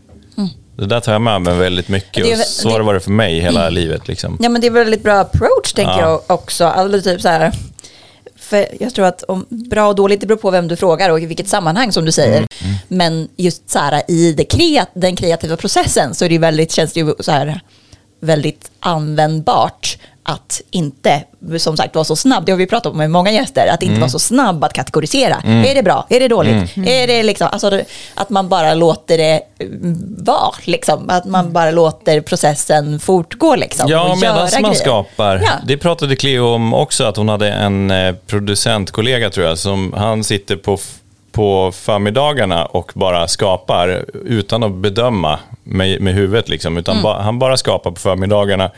det 0.81 0.87
där 0.87 0.99
tar 0.99 1.11
jag 1.11 1.21
med 1.21 1.41
mig 1.41 1.57
väldigt 1.57 1.87
mycket 1.87 2.23
Det 2.23 2.33
och 2.33 2.39
så 2.39 2.69
har 2.69 2.79
det 2.79 2.85
varit 2.85 3.03
för 3.03 3.11
mig 3.11 3.39
hela 3.39 3.69
livet. 3.69 4.07
Liksom. 4.07 4.37
Ja 4.41 4.49
men 4.49 4.61
det 4.61 4.67
är 4.67 4.71
väldigt 4.71 5.03
bra 5.03 5.19
approach 5.19 5.73
tänker 5.73 5.91
Ja. 5.91 5.99
jag 6.27 6.35
också. 6.35 6.65
Alltså, 6.65 7.01
typ 7.01 7.21
så 7.21 7.27
här, 7.27 7.51
för 8.51 8.67
jag 8.79 8.93
tror 8.93 9.05
att 9.05 9.23
om 9.23 9.45
bra 9.49 9.87
och 9.87 9.95
dåligt, 9.95 10.21
det 10.21 10.27
beror 10.27 10.37
på 10.37 10.51
vem 10.51 10.67
du 10.67 10.75
frågar 10.75 11.09
och 11.09 11.19
i 11.19 11.25
vilket 11.25 11.47
sammanhang 11.47 11.91
som 11.91 12.05
du 12.05 12.11
säger. 12.11 12.37
Mm, 12.37 12.47
Men 12.87 13.27
just 13.35 13.69
så 13.69 13.79
här, 13.79 14.03
i 14.07 14.33
det 14.33 14.43
kreat, 14.43 14.89
den 14.93 15.15
kreativa 15.15 15.57
processen 15.57 16.15
så 16.15 16.25
är 16.25 16.29
det 16.29 16.37
väldigt, 16.37 16.71
känns 16.71 16.93
det 16.93 16.99
ju 16.99 17.13
så 17.19 17.31
här, 17.31 17.61
väldigt 18.21 18.71
användbart 18.79 19.97
att 20.23 20.61
inte, 20.71 21.23
som 21.57 21.77
sagt, 21.77 21.95
vara 21.95 22.05
så 22.05 22.15
snabb. 22.15 22.45
Det 22.45 22.51
har 22.51 22.57
vi 22.57 22.67
pratat 22.67 22.91
om 22.91 22.97
med 22.97 23.11
många 23.11 23.31
gäster, 23.31 23.67
att 23.67 23.81
inte 23.81 23.91
Mm. 23.91 23.99
vara 23.99 24.09
så 24.09 24.19
snabb 24.19 24.63
att 24.63 24.73
kategorisera. 24.73 25.35
Är 25.45 25.75
det 25.75 25.83
bra? 25.83 26.05
Är 26.09 26.19
det 26.19 26.27
dåligt? 26.27 26.77
Är 26.77 27.07
det 27.07 27.23
liksom, 27.23 27.47
alltså, 27.51 27.81
att 28.15 28.29
man 28.29 28.49
bara 28.49 28.73
låter 28.73 29.17
det 29.17 29.41
mm, 29.59 30.15
vara, 30.17 30.53
liksom. 30.63 31.09
Att 31.09 31.25
man 31.25 31.53
bara 31.53 31.71
låter 31.71 32.21
processen 32.21 32.99
fortgå 32.99 33.55
liksom. 33.55 33.89
Ja, 33.89 34.15
medan 34.21 34.37
man 34.51 34.61
grejer. 34.61 34.73
skapar. 34.75 35.41
Ja. 35.43 35.51
Det 35.67 35.77
pratade 35.77 36.15
Cleo 36.15 36.45
om 36.47 36.73
också, 36.73 37.03
att 37.03 37.17
hon 37.17 37.29
hade 37.29 37.49
en 37.51 37.91
eh, 37.91 38.15
producentkollega 38.27 39.29
tror 39.29 39.45
jag, 39.45 39.57
som 39.57 39.93
han 39.97 40.23
sitter 40.23 40.55
på, 40.55 40.77
på 41.31 41.71
förmiddagarna 41.75 42.65
och 42.65 42.91
bara 42.95 43.27
skapar 43.27 44.05
utan 44.25 44.63
att 44.63 44.73
bedöma 44.73 45.39
med, 45.63 46.01
med 46.01 46.13
huvudet. 46.13 46.49
Liksom, 46.49 46.77
utan 46.77 46.93
Mm. 46.93 47.03
ba, 47.03 47.21
han 47.21 47.39
bara 47.39 47.57
skapar 47.57 47.91
på 47.91 47.99
förmiddagarna. 47.99 48.71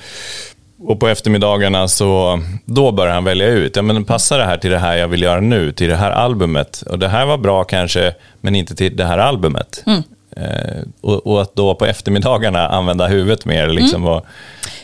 Och 0.85 0.99
på 0.99 1.07
eftermiddagarna 1.07 1.87
så 1.87 2.39
då 2.65 2.91
börjar 2.91 3.13
han 3.13 3.23
välja 3.23 3.47
ut, 3.47 3.75
ja 3.75 3.81
men 3.81 4.05
passar 4.05 4.37
det 4.37 4.45
här 4.45 4.57
till 4.57 4.71
det 4.71 4.77
här 4.79 4.95
jag 4.95 5.07
vill 5.07 5.21
göra 5.21 5.39
nu, 5.39 5.71
till 5.71 5.89
det 5.89 5.95
här 5.95 6.11
albumet? 6.11 6.83
Och 6.89 6.99
det 6.99 7.07
här 7.07 7.25
var 7.25 7.37
bra 7.37 7.63
kanske, 7.63 8.13
men 8.41 8.55
inte 8.55 8.75
till 8.75 8.95
det 8.97 9.05
här 9.05 9.17
albumet. 9.17 9.83
Mm. 9.85 10.03
Eh, 10.37 10.81
och, 11.01 11.27
och 11.27 11.41
att 11.41 11.55
då 11.55 11.75
på 11.75 11.85
eftermiddagarna 11.85 12.67
använda 12.67 13.07
huvudet 13.07 13.45
mer. 13.45 13.67
Liksom, 13.67 14.05
och, 14.05 14.25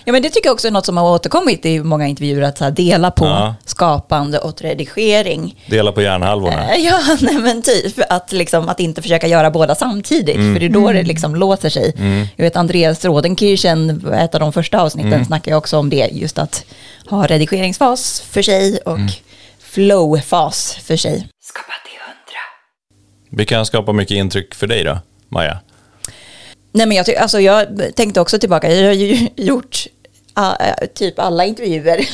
Ja, 0.05 0.11
men 0.11 0.21
det 0.21 0.29
tycker 0.29 0.47
jag 0.47 0.53
också 0.53 0.67
är 0.67 0.71
något 0.71 0.85
som 0.85 0.97
har 0.97 1.11
återkommit 1.11 1.65
i 1.65 1.79
många 1.83 2.07
intervjuer, 2.07 2.41
att 2.41 2.57
så 2.57 2.63
här, 2.63 2.71
dela 2.71 3.11
på 3.11 3.25
Ja. 3.25 3.55
skapande 3.65 4.39
och 4.39 4.61
redigering. 4.61 5.63
dela 5.67 5.91
på 5.91 6.01
hjärnhalvorna. 6.01 6.73
Eh, 6.75 6.85
Ja, 6.85 6.99
nej, 7.21 7.37
men 7.37 7.61
typ 7.61 7.99
att, 8.09 8.31
liksom, 8.31 8.69
att 8.69 8.79
inte 8.79 9.01
försöka 9.01 9.27
göra 9.27 9.51
båda 9.51 9.75
samtidigt, 9.75 10.35
Mm. 10.35 10.53
för 10.53 10.59
det 10.59 10.65
är 10.65 10.69
då 10.69 10.91
det 10.91 11.03
liksom 11.03 11.35
låser 11.35 11.69
sig. 11.69 11.93
Jag 12.35 12.43
vet 12.45 12.55
Andreas 12.55 13.05
Rodenkirchen, 13.05 14.07
ett 14.13 14.33
av 14.35 14.39
de 14.41 14.53
första 14.53 14.81
avsnitten, 14.81 15.13
Mm. 15.13 15.25
snackar 15.25 15.55
också 15.55 15.77
om 15.77 15.89
det, 15.89 16.09
just 16.11 16.39
att 16.39 16.65
ha 17.09 17.27
redigeringsfas 17.27 18.21
för 18.21 18.41
sig 18.41 18.77
och 18.85 18.95
Mm. 18.95 19.07
flowfas 19.59 20.77
för 20.83 20.97
sig. 20.97 21.27
Skapa 21.41 21.73
till 21.85 21.99
hundra. 21.99 23.37
Vi 23.37 23.45
kan 23.45 23.65
skapa 23.65 23.91
mycket 23.93 24.15
intryck 24.17 24.55
för 24.55 24.67
dig 24.67 24.83
då, 24.83 24.97
Maja. 25.29 25.59
Nej, 26.71 26.85
men 26.87 26.97
jag, 26.97 27.15
alltså, 27.15 27.39
jag 27.39 27.67
tänkte 27.95 28.21
också 28.21 28.39
tillbaka, 28.39 28.71
jag 28.75 28.87
har 28.87 28.93
ju 28.93 29.29
gjort 29.35 29.85
eh, 30.37 30.87
typ 30.95 31.19
alla 31.19 31.45
intervjuer. 31.45 31.99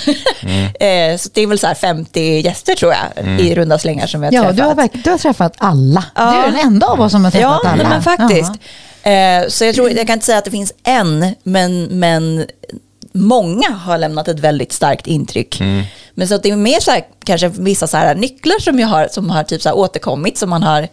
Eh, 0.80 1.18
så 1.18 1.30
det 1.34 1.42
är 1.42 1.48
väl 1.48 1.60
så 1.60 1.68
här 1.68 1.76
50 1.76 2.22
gäster 2.40 2.76
tror 2.76 2.94
jag, 2.94 3.40
i 3.42 3.56
runda 3.56 3.78
slängar 3.80 4.08
som 4.08 4.22
vi 4.22 4.28
har 4.28 4.34
Ja, 4.34 4.42
träffat. 4.42 4.58
du 4.58 4.64
har, 4.64 4.90
du 5.04 5.10
har 5.10 5.18
träffat 5.18 5.54
alla. 5.58 6.04
Ja. 6.16 6.32
Du 6.32 6.38
är 6.38 6.52
den 6.52 6.68
enda 6.68 6.88
av 6.88 7.02
oss 7.02 7.12
som 7.12 7.24
har 7.24 7.32
träffat 7.32 7.42
Ja, 7.64 7.70
alla. 7.70 7.76
nej, 7.76 7.86
men 7.90 8.04
faktiskt. 8.04 8.52
Ja. 9.04 9.12
Eh, 9.12 9.48
så 9.48 9.66
jag, 9.66 9.76
tror, 9.76 9.90
jag 9.92 10.08
kan 10.08 10.14
inte 10.14 10.26
säga 10.26 10.38
att 10.38 10.46
det 10.46 10.52
finns 10.52 10.74
en, 10.84 11.36
men, 11.44 11.84
men 11.84 12.46
många 13.12 13.70
har 13.70 13.98
lämnat 13.98 14.28
ett 14.28 14.40
väldigt 14.40 14.72
starkt 14.72 15.08
intryck. 15.08 15.62
Men 16.14 16.28
så 16.28 16.36
att 16.36 16.44
det 16.44 16.50
är 16.50 16.56
mer 16.56 16.80
så 16.80 16.92
här, 16.92 17.04
kanske 17.26 17.48
vissa 17.48 17.88
så 17.88 17.98
här 17.98 18.16
nycklar 18.16 18.60
som 18.60 18.80
jag 18.80 18.88
har, 18.88 19.08
som 19.12 19.30
har 19.30 19.44
typ 19.44 19.62
så 19.62 19.70
här 19.70 19.76
återkommit, 19.78 20.38
som 20.38 20.50
man 20.50 20.64
har 20.64 20.88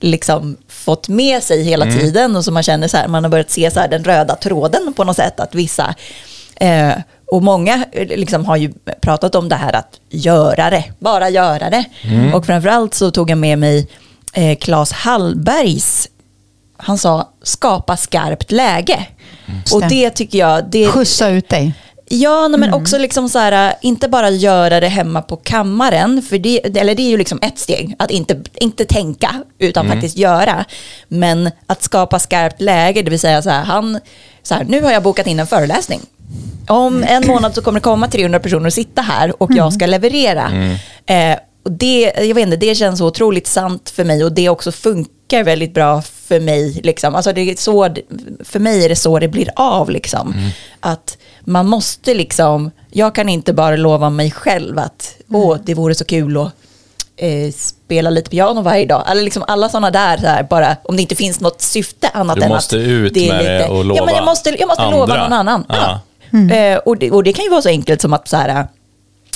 liksom 0.00 0.56
fått 0.84 1.08
med 1.08 1.42
sig 1.42 1.62
hela 1.62 1.84
tiden 1.84 2.36
och 2.36 2.44
som 2.44 2.54
man 2.54 2.62
känner 2.62 2.88
så 2.88 2.96
här, 2.96 3.08
man 3.08 3.24
har 3.24 3.30
börjat 3.30 3.50
se 3.50 3.70
så 3.70 3.80
här 3.80 3.88
den 3.88 4.04
röda 4.04 4.36
tråden 4.36 4.92
på 4.96 5.04
något 5.04 5.16
sätt, 5.16 5.40
att 5.40 5.54
vissa 5.54 5.94
Eh, 6.56 6.94
och 7.26 7.42
många 7.42 7.84
eh, 7.92 8.06
liksom 8.18 8.44
har 8.44 8.56
ju 8.56 8.72
pratat 9.00 9.34
om 9.34 9.48
det 9.48 9.56
här 9.56 9.72
att 9.72 10.00
göra 10.10 10.70
det, 10.70 10.84
bara 10.98 11.30
göra 11.30 11.70
det. 11.70 11.84
Och 12.34 12.46
framförallt 12.46 12.94
så 12.94 13.10
tog 13.10 13.30
jag 13.30 13.38
med 13.38 13.58
mig 13.58 13.88
eh, 14.32 14.58
Claes 14.58 14.92
Hallbergs, 14.92 16.08
han 16.76 16.98
sa 16.98 17.28
skapa 17.42 17.96
skarpt 17.96 18.52
läge. 18.52 19.06
Och 19.72 19.88
det 19.88 20.10
tycker 20.10 20.38
jag, 20.38 20.70
det, 20.70 20.88
Skjutsa 20.88 21.28
ut 21.28 21.48
dig. 21.48 21.74
Ja, 22.08 22.48
men 22.48 22.62
Mm. 22.62 22.74
också 22.74 22.98
liksom 22.98 23.28
så 23.28 23.38
här, 23.38 23.74
inte 23.82 24.08
bara 24.08 24.30
göra 24.30 24.80
det 24.80 24.88
hemma 24.88 25.22
på 25.22 25.36
kammaren, 25.36 26.22
för 26.22 26.38
det, 26.38 26.78
eller 26.78 26.94
det 26.94 27.02
är 27.02 27.08
ju 27.10 27.16
liksom 27.16 27.38
ett 27.42 27.58
steg, 27.58 27.94
att 27.98 28.10
inte, 28.10 28.40
inte 28.54 28.84
tänka, 28.84 29.42
utan 29.58 29.86
Mm. 29.86 29.96
faktiskt 29.96 30.16
göra. 30.18 30.64
Men 31.08 31.50
att 31.66 31.82
skapa 31.82 32.18
skarpt 32.18 32.60
läge, 32.60 33.02
det 33.02 33.10
vill 33.10 33.20
säga 33.20 33.42
så 33.42 33.50
här, 33.50 33.64
han, 33.64 34.00
så 34.42 34.54
här, 34.54 34.64
nu 34.64 34.82
har 34.82 34.92
jag 34.92 35.02
bokat 35.02 35.26
in 35.26 35.40
en 35.40 35.46
föreläsning. 35.46 36.00
Om 36.68 37.02
en 37.08 37.26
månad 37.26 37.54
så 37.54 37.62
kommer 37.62 37.80
det 37.80 37.84
komma 37.84 38.08
300 38.08 38.38
personer 38.38 38.66
och 38.66 38.72
sitta 38.72 39.02
här 39.02 39.42
och 39.42 39.50
Mm. 39.50 39.58
jag 39.58 39.72
ska 39.72 39.86
leverera. 39.86 40.50
Eh, 41.06 41.36
och 41.64 41.72
det, 41.72 42.12
jag 42.16 42.34
vet 42.34 42.42
inte, 42.42 42.56
det 42.56 42.74
känns 42.74 42.98
så 42.98 43.06
otroligt 43.06 43.46
sant 43.46 43.90
för 43.90 44.04
mig 44.04 44.24
och 44.24 44.32
det 44.32 44.48
också 44.48 44.72
funkar 44.72 45.44
väldigt 45.44 45.74
bra 45.74 46.02
för 46.02 46.40
mig. 46.40 46.80
Liksom. 46.82 47.14
Alltså 47.14 47.32
det 47.32 47.40
är 47.40 47.56
så, 47.56 47.94
för 48.44 48.58
mig 48.58 48.84
är 48.84 48.88
det 48.88 48.96
så 48.96 49.18
det 49.18 49.28
blir 49.28 49.50
av. 49.56 49.90
Liksom. 49.90 50.34
Att 50.80 51.18
man 51.40 51.66
måste 51.66 52.14
liksom, 52.14 52.70
jag 52.90 53.14
kan 53.14 53.28
inte 53.28 53.52
bara 53.52 53.76
lova 53.76 54.10
mig 54.10 54.30
själv 54.30 54.78
att 54.78 55.16
åh, 55.30 55.56
det 55.64 55.74
vore 55.74 55.94
så 55.94 56.04
kul 56.04 56.36
att 56.36 56.52
eh, 57.16 57.52
spela 57.52 58.10
lite 58.10 58.30
piano 58.30 58.62
varje 58.62 58.86
dag. 58.86 59.04
Eller 59.10 59.22
liksom 59.22 59.44
alla 59.46 59.68
sådana 59.68 59.90
där, 59.90 60.16
så 60.16 60.26
här, 60.26 60.42
bara 60.42 60.76
om 60.84 60.96
det 60.96 61.02
inte 61.02 61.14
finns 61.14 61.40
något 61.40 61.60
syfte 61.60 62.08
annat 62.08 62.36
Du 62.36 62.42
än 62.42 62.48
måste 62.48 62.76
att 62.76 62.82
ut 62.82 63.14
det 63.14 63.28
är 63.28 63.32
med 63.32 63.60
det 63.60 63.68
och 63.68 63.78
Ja, 63.78 63.84
men 63.84 63.96
lova 63.96 64.12
jag 64.12 64.24
måste, 64.24 64.56
jag 64.58 64.68
måste 64.68 64.90
lova 64.90 65.16
någon 65.16 65.32
annan. 65.32 65.64
Ja. 65.68 66.00
Ja. 66.30 66.54
Eh, 66.54 66.78
och, 66.78 66.98
det, 66.98 67.10
och 67.10 67.24
det 67.24 67.32
kan 67.32 67.44
ju 67.44 67.50
vara 67.50 67.62
så 67.62 67.68
enkelt 67.68 68.00
som 68.00 68.12
att 68.12 68.28
så 68.28 68.36
här, 68.36 68.66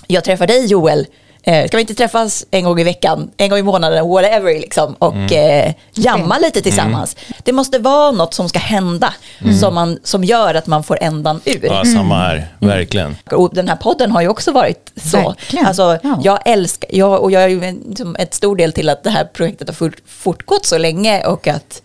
jag 0.06 0.24
träffar 0.24 0.46
dig 0.46 0.66
Joel, 0.66 1.06
eh, 1.48 1.66
ska 1.66 1.76
vi 1.76 1.80
inte 1.80 1.94
träffas 1.94 2.44
en 2.50 2.64
gång 2.64 2.80
i 2.80 2.84
veckan, 2.84 3.30
en 3.36 3.50
gång 3.50 3.58
i 3.58 3.62
månaden, 3.62 4.08
whatever, 4.08 4.54
liksom, 4.60 4.94
och 4.98 5.14
Mm. 5.14 5.66
eh, 5.66 5.74
jamma 5.94 6.38
lite 6.38 6.60
tillsammans. 6.62 7.16
Det 7.44 7.52
måste 7.52 7.78
vara 7.78 8.10
något 8.10 8.34
som 8.34 8.48
ska 8.48 8.58
hända, 8.58 9.14
som, 9.60 9.74
man, 9.74 9.98
som 10.04 10.24
gör 10.24 10.54
att 10.54 10.66
man 10.66 10.82
får 10.84 10.98
ändan 11.00 11.40
ur. 11.44 11.64
Mm. 11.64 11.76
Ja, 11.76 11.84
samma 11.84 12.18
här. 12.18 12.48
Verkligen. 12.60 13.16
Och 13.32 13.54
den 13.54 13.68
här 13.68 13.76
podden 13.76 14.10
har 14.10 14.20
ju 14.22 14.28
också 14.28 14.52
varit 14.52 14.92
så. 14.96 15.16
Verkligen. 15.28 15.66
Alltså, 15.66 15.98
Ja. 16.02 16.18
Jag 16.22 16.38
älskar, 16.44 16.90
jag, 16.92 17.22
och 17.22 17.30
jag 17.30 17.42
är 17.42 17.48
ju 17.48 17.64
en, 17.64 18.16
ett 18.18 18.34
stor 18.34 18.56
del 18.56 18.72
till 18.72 18.88
att 18.88 19.04
det 19.04 19.10
här 19.10 19.24
projektet 19.24 19.68
har 19.68 19.74
fort, 19.74 19.96
fortgått 20.06 20.66
så 20.66 20.78
länge 20.78 21.24
och 21.26 21.46
att 21.48 21.82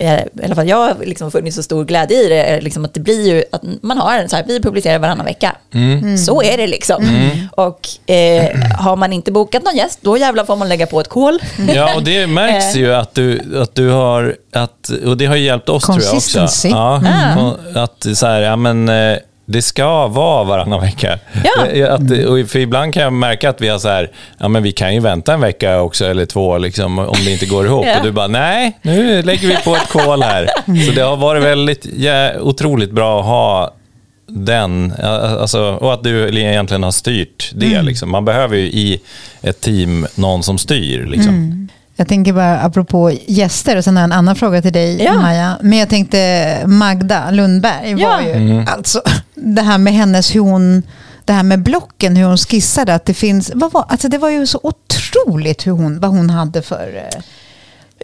i 0.00 0.44
alla 0.44 0.54
fall 0.54 0.68
jag 0.68 0.76
har 0.76 0.94
liksom 1.04 1.30
funnit 1.30 1.54
så 1.54 1.62
stor 1.62 1.84
glädje 1.84 2.24
i 2.24 2.28
det, 2.28 2.42
eh, 2.44 2.60
liksom 2.62 2.84
att 2.84 2.94
det 2.94 3.00
blir 3.00 3.28
ju 3.34 3.44
att 3.52 3.62
man 3.80 3.98
har 3.98 4.18
en 4.18 4.28
så 4.28 4.36
här, 4.36 4.44
vi 4.48 4.60
publicerar 4.62 4.98
varannan 4.98 5.26
vecka. 5.26 5.56
Så 6.26 6.42
är 6.42 6.56
det 6.56 6.66
liksom. 6.66 7.04
Och 7.50 8.10
eh, 8.10 8.56
har 8.78 8.96
man 8.96 9.12
inte 9.12 9.32
bokat 9.32 9.62
någon 9.64 9.76
gäst, 9.76 9.98
då 10.02 10.16
jävlar 10.16 10.44
får 10.44 10.56
man 10.56 10.68
lägga 10.68 10.86
på 10.86 11.00
ett 11.00 11.08
kol. 11.08 11.38
Ja, 11.74 11.94
och 11.96 12.02
det 12.02 12.26
märks 12.26 12.74
Eh. 12.74 12.80
ju 12.80 12.94
att 12.94 13.14
du, 13.14 13.58
att 13.62 13.74
du 13.74 13.88
har, 13.90 14.36
att, 14.52 14.88
och 15.06 15.16
det 15.16 15.26
har 15.26 15.36
ju 15.36 15.44
hjälpt 15.44 15.68
oss 15.68 15.84
tror 15.84 16.02
jag 16.02 16.14
också. 16.14 16.68
Ja, 16.68 17.02
kon- 17.36 17.76
Att 17.82 18.06
så 18.18 18.26
här, 18.26 18.40
ja 18.40 18.56
men 18.56 18.88
eh, 18.88 19.16
det 19.46 19.62
ska 19.62 20.06
vara 20.06 20.44
varannan 20.44 20.80
vecka. 20.80 21.18
Ja. 21.74 21.88
Att, 21.88 22.00
och 22.00 22.50
för 22.50 22.58
ibland 22.58 22.94
kan 22.94 23.02
jag 23.02 23.12
märka 23.12 23.50
att 23.50 23.60
vi 23.60 23.68
har 23.68 23.78
så 23.78 23.88
här, 23.88 24.10
ja 24.38 24.48
men 24.48 24.62
vi 24.62 24.72
kan 24.72 24.94
ju 24.94 25.00
vänta 25.00 25.34
en 25.34 25.40
vecka 25.40 25.80
också 25.80 26.04
eller 26.06 26.26
två 26.26 26.58
liksom, 26.58 26.98
om 26.98 27.16
det 27.24 27.32
inte 27.32 27.46
går 27.46 27.66
ihop. 27.66 27.86
Ja. 27.86 27.98
Och 27.98 28.04
du 28.04 28.12
bara, 28.12 28.26
nej, 28.26 28.78
nu 28.82 29.22
lägger 29.22 29.48
vi 29.48 29.56
på 29.56 29.76
ett 29.76 29.88
kol 29.88 30.22
här. 30.22 30.48
Så 30.86 30.92
det 30.92 31.00
har 31.00 31.16
varit 31.16 31.42
väldigt, 31.42 31.86
ja, 31.96 32.32
otroligt 32.40 32.90
bra 32.90 33.20
att 33.20 33.26
ha 33.26 33.74
den, 34.28 34.92
alltså, 35.02 35.60
och 35.62 35.92
att 35.94 36.04
du 36.04 36.38
egentligen 36.38 36.82
har 36.82 36.90
styrt 36.90 37.50
det. 37.54 37.82
Liksom. 37.82 38.10
Man 38.10 38.24
behöver 38.24 38.56
ju 38.56 38.62
i 38.62 39.00
ett 39.42 39.60
team 39.60 40.06
någon 40.14 40.42
som 40.42 40.58
styr. 40.58 41.06
Liksom. 41.06 41.68
Jag 41.98 42.08
tänker 42.08 42.32
bara 42.32 42.60
apropå 42.60 43.10
gäster 43.26 43.76
och 43.76 43.84
sen 43.84 43.96
har 43.96 44.02
jag 44.02 44.08
en 44.08 44.12
annan 44.18 44.36
fråga 44.36 44.62
till 44.62 44.72
dig 44.72 45.02
Ja. 45.02 45.14
Maja. 45.20 45.58
Men 45.62 45.78
jag 45.78 45.88
tänkte 45.88 46.62
Magda 46.66 47.30
Lundberg 47.30 47.94
var 47.94 48.00
Ja. 48.00 48.22
ju, 48.22 48.32
Mm. 48.32 48.64
alltså 48.68 49.02
det 49.34 49.62
här 49.62 49.78
med 49.78 49.92
hennes, 49.92 50.34
hur 50.34 50.40
hon, 50.40 50.82
det 51.24 51.32
här 51.32 51.42
med 51.42 51.62
blocken, 51.62 52.16
hur 52.16 52.24
hon 52.26 52.36
skissade, 52.38 52.94
att 52.94 53.04
det 53.04 53.14
finns, 53.14 53.50
vad 53.54 53.72
var, 53.72 53.84
alltså 53.88 54.08
det 54.08 54.18
var 54.18 54.30
ju 54.30 54.46
så 54.46 54.60
otroligt 54.62 55.66
hur 55.66 55.72
hon, 55.72 56.00
vad 56.00 56.10
hon 56.10 56.30
hade 56.30 56.62
för 56.62 57.02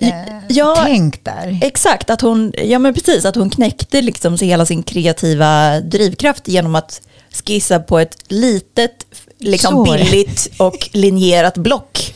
eh, 0.00 0.08
Ja, 0.48 0.76
tänk 0.84 1.24
där. 1.24 1.58
Exakt, 1.62 2.10
att 2.10 2.20
hon, 2.20 2.52
ja 2.64 2.78
men 2.78 2.94
precis, 2.94 3.24
att 3.24 3.34
hon 3.36 3.50
knäckte 3.50 4.02
liksom 4.02 4.36
hela 4.40 4.66
sin 4.66 4.82
kreativa 4.82 5.80
drivkraft 5.80 6.48
genom 6.48 6.74
att 6.74 7.00
skissa 7.46 7.78
på 7.80 7.98
ett 7.98 8.16
litet 8.28 8.92
liksom 9.42 9.86
Så 9.86 9.92
billigt 9.92 10.48
och 10.58 10.88
linjerat 10.92 11.54
block 11.56 12.14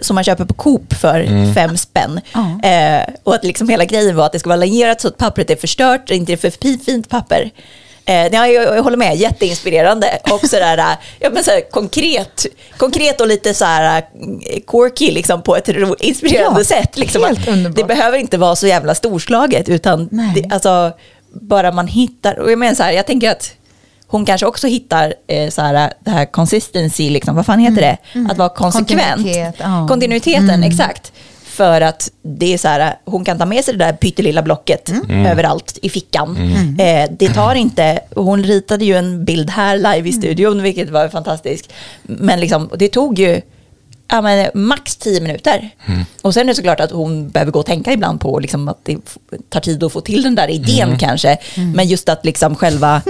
som 0.00 0.14
man 0.14 0.24
köper 0.24 0.44
på 0.44 0.54
Coop 0.54 0.94
för 0.94 1.54
fem 1.54 1.76
spänn. 1.76 2.20
Ja. 2.32 2.68
Eh, 2.68 3.02
och 3.22 3.34
att 3.34 3.44
liksom 3.44 3.68
hela 3.68 3.84
grejen 3.84 4.16
var 4.16 4.26
att 4.26 4.32
det 4.32 4.38
ska 4.38 4.48
vara 4.48 4.56
linjerat 4.56 5.00
så 5.00 5.08
att 5.08 5.16
pappret 5.18 5.50
är 5.50 5.56
förstört, 5.56 6.10
inte 6.10 6.32
är 6.32 6.36
för 6.36 6.50
fi- 6.50 6.78
fint 6.86 7.08
papper. 7.08 7.50
Eh, 8.06 8.26
ja, 8.26 8.46
jag, 8.48 8.76
jag 8.76 8.82
håller 8.82 8.96
med, 8.96 9.16
jätteinspirerande. 9.16 10.18
Och 10.30 10.48
sådär, 10.48 10.78
äh, 10.78 10.84
ja, 11.20 11.30
men 11.30 11.44
sådär, 11.44 11.70
konkret, 11.70 12.46
konkret 12.76 13.20
och 13.20 13.26
lite 13.28 13.54
så 13.54 13.64
här 13.64 13.96
äh, 13.98 14.60
quirky 14.66 15.10
liksom, 15.10 15.42
på 15.42 15.56
ett 15.56 15.68
ro, 15.68 15.94
inspirerande 16.00 16.60
Ja, 16.60 16.64
sätt. 16.64 16.98
Liksom, 16.98 17.22
det 17.76 17.84
behöver 17.84 18.18
inte 18.18 18.38
vara 18.38 18.56
så 18.56 18.66
jävla 18.66 18.94
storslaget, 18.94 19.68
utan 19.68 20.08
det, 20.34 20.54
alltså, 20.54 20.92
bara 21.40 21.72
man 21.72 21.86
hittar, 21.86 22.38
och 22.38 22.50
jag 22.52 22.58
menar 22.58 22.74
så 22.74 22.82
här, 22.82 22.92
jag 22.92 23.06
tänker 23.06 23.30
att 23.30 23.52
hon 24.14 24.24
kanske 24.24 24.46
också 24.46 24.66
hittar 24.66 25.14
eh, 25.26 25.50
så 25.50 25.62
här, 25.62 25.92
det 26.00 26.10
här 26.10 26.24
consistency, 26.24 27.10
liksom, 27.10 27.36
vad 27.36 27.46
fan 27.46 27.58
heter 27.58 27.80
det? 27.80 27.96
Att 28.30 28.38
vara 28.38 28.48
konsekvent. 28.48 29.14
Kontinuitet, 29.14 29.54
ja. 29.58 29.86
Kontinuiteten, 29.88 30.64
exakt. 30.64 31.12
För 31.44 31.80
att 31.80 32.10
det 32.22 32.54
är 32.54 32.58
så 32.58 32.68
här, 32.68 32.94
hon 33.04 33.24
kan 33.24 33.38
ta 33.38 33.46
med 33.46 33.64
sig 33.64 33.74
det 33.74 33.84
där 33.84 33.92
pyttelilla 33.92 34.42
blocket 34.42 34.92
överallt 35.08 35.78
i 35.82 35.88
fickan. 35.88 36.36
Eh, 36.78 37.10
det 37.18 37.28
tar 37.28 37.54
inte, 37.54 38.00
hon 38.14 38.44
ritade 38.44 38.84
ju 38.84 38.94
en 38.96 39.24
bild 39.24 39.50
här 39.50 39.76
live 39.76 40.08
i 40.08 40.12
studion, 40.12 40.62
vilket 40.62 40.90
var 40.90 41.08
fantastiskt. 41.08 41.72
Men 42.02 42.40
liksom, 42.40 42.70
det 42.78 42.88
tog 42.88 43.18
ju 43.18 43.40
ja, 44.08 44.20
men, 44.20 44.50
max 44.54 44.96
tio 44.96 45.20
minuter. 45.20 45.70
Och 46.22 46.34
sen 46.34 46.42
är 46.42 46.46
det 46.46 46.54
såklart 46.54 46.80
att 46.80 46.90
hon 46.90 47.28
behöver 47.28 47.52
gå 47.52 47.58
och 47.58 47.66
tänka 47.66 47.92
ibland 47.92 48.20
på 48.20 48.38
liksom, 48.38 48.68
att 48.68 48.78
det 48.82 48.98
tar 49.48 49.60
tid 49.60 49.84
att 49.84 49.92
få 49.92 50.00
till 50.00 50.22
den 50.22 50.34
där 50.34 50.48
idén 50.48 50.98
kanske. 50.98 51.38
Men 51.74 51.86
just 51.86 52.08
att 52.08 52.24
liksom 52.24 52.56
själva 52.56 53.02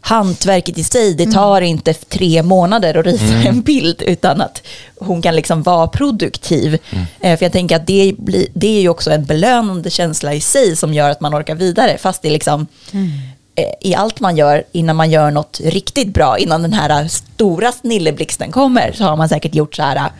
hantverket 0.00 0.78
i 0.78 0.84
sig, 0.84 1.14
det 1.14 1.32
tar 1.32 1.60
inte 1.60 1.94
tre 1.94 2.42
månader 2.42 2.98
att 2.98 3.06
rita 3.06 3.48
en 3.48 3.62
bild, 3.62 4.02
utan 4.02 4.40
att 4.40 4.62
hon 4.98 5.22
kan 5.22 5.36
liksom 5.36 5.62
vara 5.62 5.86
produktiv. 5.86 6.78
Eh, 7.20 7.38
för 7.38 7.44
jag 7.44 7.52
tänker 7.52 7.76
att 7.76 7.86
det, 7.86 8.14
blir, 8.18 8.46
det 8.54 8.76
är 8.76 8.80
ju 8.80 8.88
också 8.88 9.10
en 9.10 9.24
belönande 9.24 9.90
känsla 9.90 10.34
i 10.34 10.40
sig 10.40 10.76
som 10.76 10.94
gör 10.94 11.10
att 11.10 11.20
man 11.20 11.34
orkar 11.34 11.54
vidare, 11.54 11.98
fast 11.98 12.22
det 12.22 12.28
är 12.28 12.32
liksom 12.32 12.66
eh, 13.54 13.64
i 13.80 13.94
allt 13.94 14.20
man 14.20 14.36
gör 14.36 14.64
innan 14.72 14.96
man 14.96 15.10
gör 15.10 15.30
något 15.30 15.60
riktigt 15.64 16.08
bra, 16.14 16.38
innan 16.38 16.62
den 16.62 16.72
här 16.72 17.08
stora 17.08 17.72
snilleblixten 17.72 18.52
kommer, 18.52 18.92
så 18.92 19.04
har 19.04 19.16
man 19.16 19.28
säkert 19.28 19.54
gjort 19.54 19.74
så 19.74 19.82
här 19.82 20.10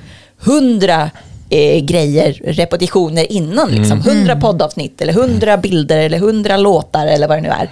hundra 0.45 1.11
eh, 1.51 1.85
grejer, 1.85 2.41
repetitioner 2.45 3.33
innan, 3.33 3.71
liksom. 3.71 4.01
hundra 4.01 4.37
poddavsnitt 4.37 5.01
eller 5.01 5.13
hundra 5.13 5.57
bilder 5.57 5.99
eller 5.99 6.19
hundra 6.19 6.57
låtar 6.57 7.07
eller 7.07 7.29
vad 7.29 7.37
det 7.37 7.43
nu 7.43 7.49
är. 7.49 7.71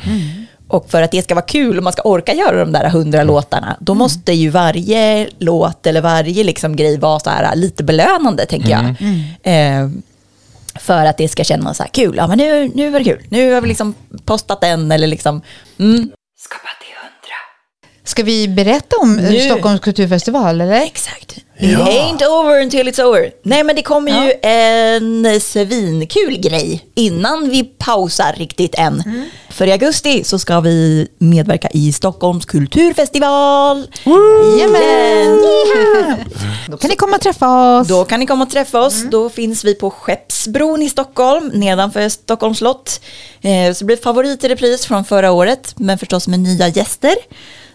Och 0.69 0.91
för 0.91 1.03
att 1.03 1.11
det 1.11 1.23
ska 1.23 1.35
vara 1.35 1.45
kul 1.45 1.79
och 1.79 1.85
man 1.85 1.93
ska 1.93 2.03
orka 2.03 2.35
göra 2.35 2.59
de 2.59 2.73
där 2.73 2.89
hundra 2.89 3.25
låtarna, 3.25 3.77
då 3.81 3.95
måste 3.95 4.33
ju 4.33 4.49
varje 4.49 5.29
låt 5.39 5.87
eller 5.87 6.01
varje 6.01 6.45
liksom 6.45 6.77
grej 6.77 6.99
vara 6.99 7.21
så 7.21 7.31
här 7.31 7.57
lite 7.57 7.85
belönande, 7.85 8.47
tänker 8.47 8.71
jag. 8.71 8.85
Eh, 9.43 9.89
för 10.75 11.07
att 11.07 11.19
det 11.19 11.29
ska 11.29 11.45
kännas 11.45 11.77
så 11.77 11.83
här 11.83 11.91
kul. 11.91 12.15
Ja, 12.17 12.27
men 12.27 12.39
nu, 12.39 12.71
nu 12.75 12.91
var 12.91 12.99
det 12.99 13.05
kul. 13.05 13.23
Nu 13.29 13.53
har 13.53 13.61
vi 13.61 13.69
liksom 13.69 13.95
postat 14.25 14.61
den 14.61 14.93
eller 14.93 15.07
liksom... 15.07 15.43
Mm. 15.79 16.11
Skapa 16.39 16.69
till 16.81 16.95
hundra. 17.03 17.37
Ska 18.05 18.23
vi 18.23 18.49
berätta 18.49 18.97
om 18.97 19.17
Nu. 19.17 19.41
Stockholms 19.41 19.81
kulturfestival 19.81 20.61
eller? 20.61 20.83
Exakt. 20.83 21.39
It 21.63 21.79
ain't 21.79 22.23
over 22.23 22.63
until 22.63 22.89
it's 22.89 23.03
over. 23.03 23.31
Nej, 23.43 23.65
men 23.65 23.77
det 23.77 23.83
kommer 23.83 24.25
ju 24.25 24.33
en 24.43 25.41
svinkul 25.41 26.37
grej 26.37 26.85
innan 26.95 27.51
vi 27.51 27.65
pausar 27.65 28.33
riktigt 28.37 28.75
än. 28.75 29.03
För 29.51 29.67
i 29.67 29.73
augusti 29.73 30.25
så 30.25 30.39
ska 30.39 30.61
vi 30.61 31.09
medverka 31.19 31.69
i 31.73 31.93
Stockholms 31.93 32.45
kulturfestival. 32.45 33.87
Jajamän! 34.57 35.41
Då 36.69 36.77
kan 36.77 36.91
ni 36.91 36.97
komma 36.97 37.17
och 37.17 37.23
träffa 37.23 37.79
oss. 37.81 37.89
Då 37.89 38.05
kan 38.05 38.21
ni 38.21 38.27
komma 38.27 38.45
och 38.45 38.51
träffa 38.51 38.81
oss. 38.81 39.05
Då 39.11 39.29
finns 39.31 39.65
vi 39.65 39.75
på 39.75 39.91
Skeppsbron 39.91 40.83
i 40.83 40.89
Stockholm, 40.89 41.51
nedanför 41.55 42.09
Stockholms 42.09 42.59
slott. 42.59 43.01
Eh, 43.41 43.73
så 43.73 43.79
det 43.79 43.85
blir 43.85 43.97
favorit 43.97 44.45
i 44.45 44.49
repris 44.49 44.87
från 44.87 45.05
förra 45.05 45.31
året, 45.33 45.75
men 45.77 45.99
förstås 45.99 46.29
med 46.29 46.41
nya 46.41 46.69
gäster. 46.69 47.15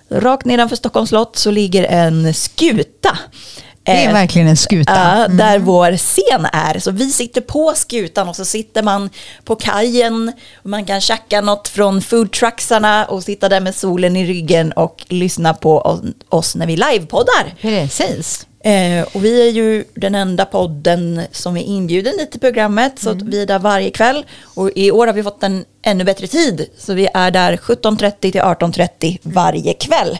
Rakt 0.10 0.46
nedanför 0.46 0.76
Stockholms 0.76 1.10
slott 1.10 1.36
så 1.36 1.52
ligger 1.52 1.84
en 1.84 2.34
skuta. 2.34 3.18
Det 3.86 3.92
är 3.92 4.08
Eh, 4.08 4.14
verkligen 4.14 4.48
en 4.48 4.58
skuta. 4.58 4.94
Ja, 5.20 5.28
där 5.28 5.60
vår 5.60 5.98
scen 5.98 6.46
är. 6.54 6.80
Så 6.80 6.92
vi 6.92 7.12
sitter 7.12 7.42
på 7.42 7.74
skutan 7.76 8.30
och 8.30 8.36
så 8.36 8.46
sitter 8.46 8.84
man 8.84 9.10
på 9.44 9.56
kajen. 9.56 10.32
Och 10.64 10.70
man 10.70 10.86
kan 10.86 11.02
tjacka 11.02 11.42
något 11.42 11.68
från 11.68 12.02
foodtrucksarna 12.02 13.06
och 13.06 13.24
sitta 13.24 13.50
där 13.50 13.60
med 13.62 13.76
solen 13.76 14.16
i 14.16 14.26
ryggen 14.26 14.72
och 14.72 15.06
lyssna 15.10 15.54
på 15.54 15.78
oss- 15.82 16.02
oss 16.30 16.56
när 16.56 16.68
vi 16.68 16.78
livepoddar. 16.78 17.54
Precis. 17.62 18.48
Eh, 18.66 19.06
och 19.14 19.26
vi 19.26 19.48
är 19.48 19.52
ju 19.52 19.86
den 19.96 20.16
enda 20.16 20.46
podden 20.46 21.22
som 21.32 21.58
är 21.58 21.64
inbjuden 21.64 22.18
dit 22.18 22.32
till 22.32 22.40
programmet, 22.40 23.00
så 23.00 23.10
att 23.10 23.22
vi 23.22 23.42
är 23.42 23.46
där 23.46 23.60
varje 23.60 23.92
kväll. 23.92 24.26
Och 24.44 24.72
i 24.76 24.92
år 24.92 25.08
har 25.08 25.14
vi 25.14 25.24
fått 25.24 25.44
en 25.44 25.66
ännu 25.82 26.04
bättre 26.04 26.28
tid, 26.28 26.70
så 26.78 26.94
vi 26.94 27.08
är 27.14 27.32
där 27.32 27.58
17.30 27.58 28.12
till 28.20 28.42
18.30 28.42 29.18
varje 29.22 29.74
kväll. 29.74 30.18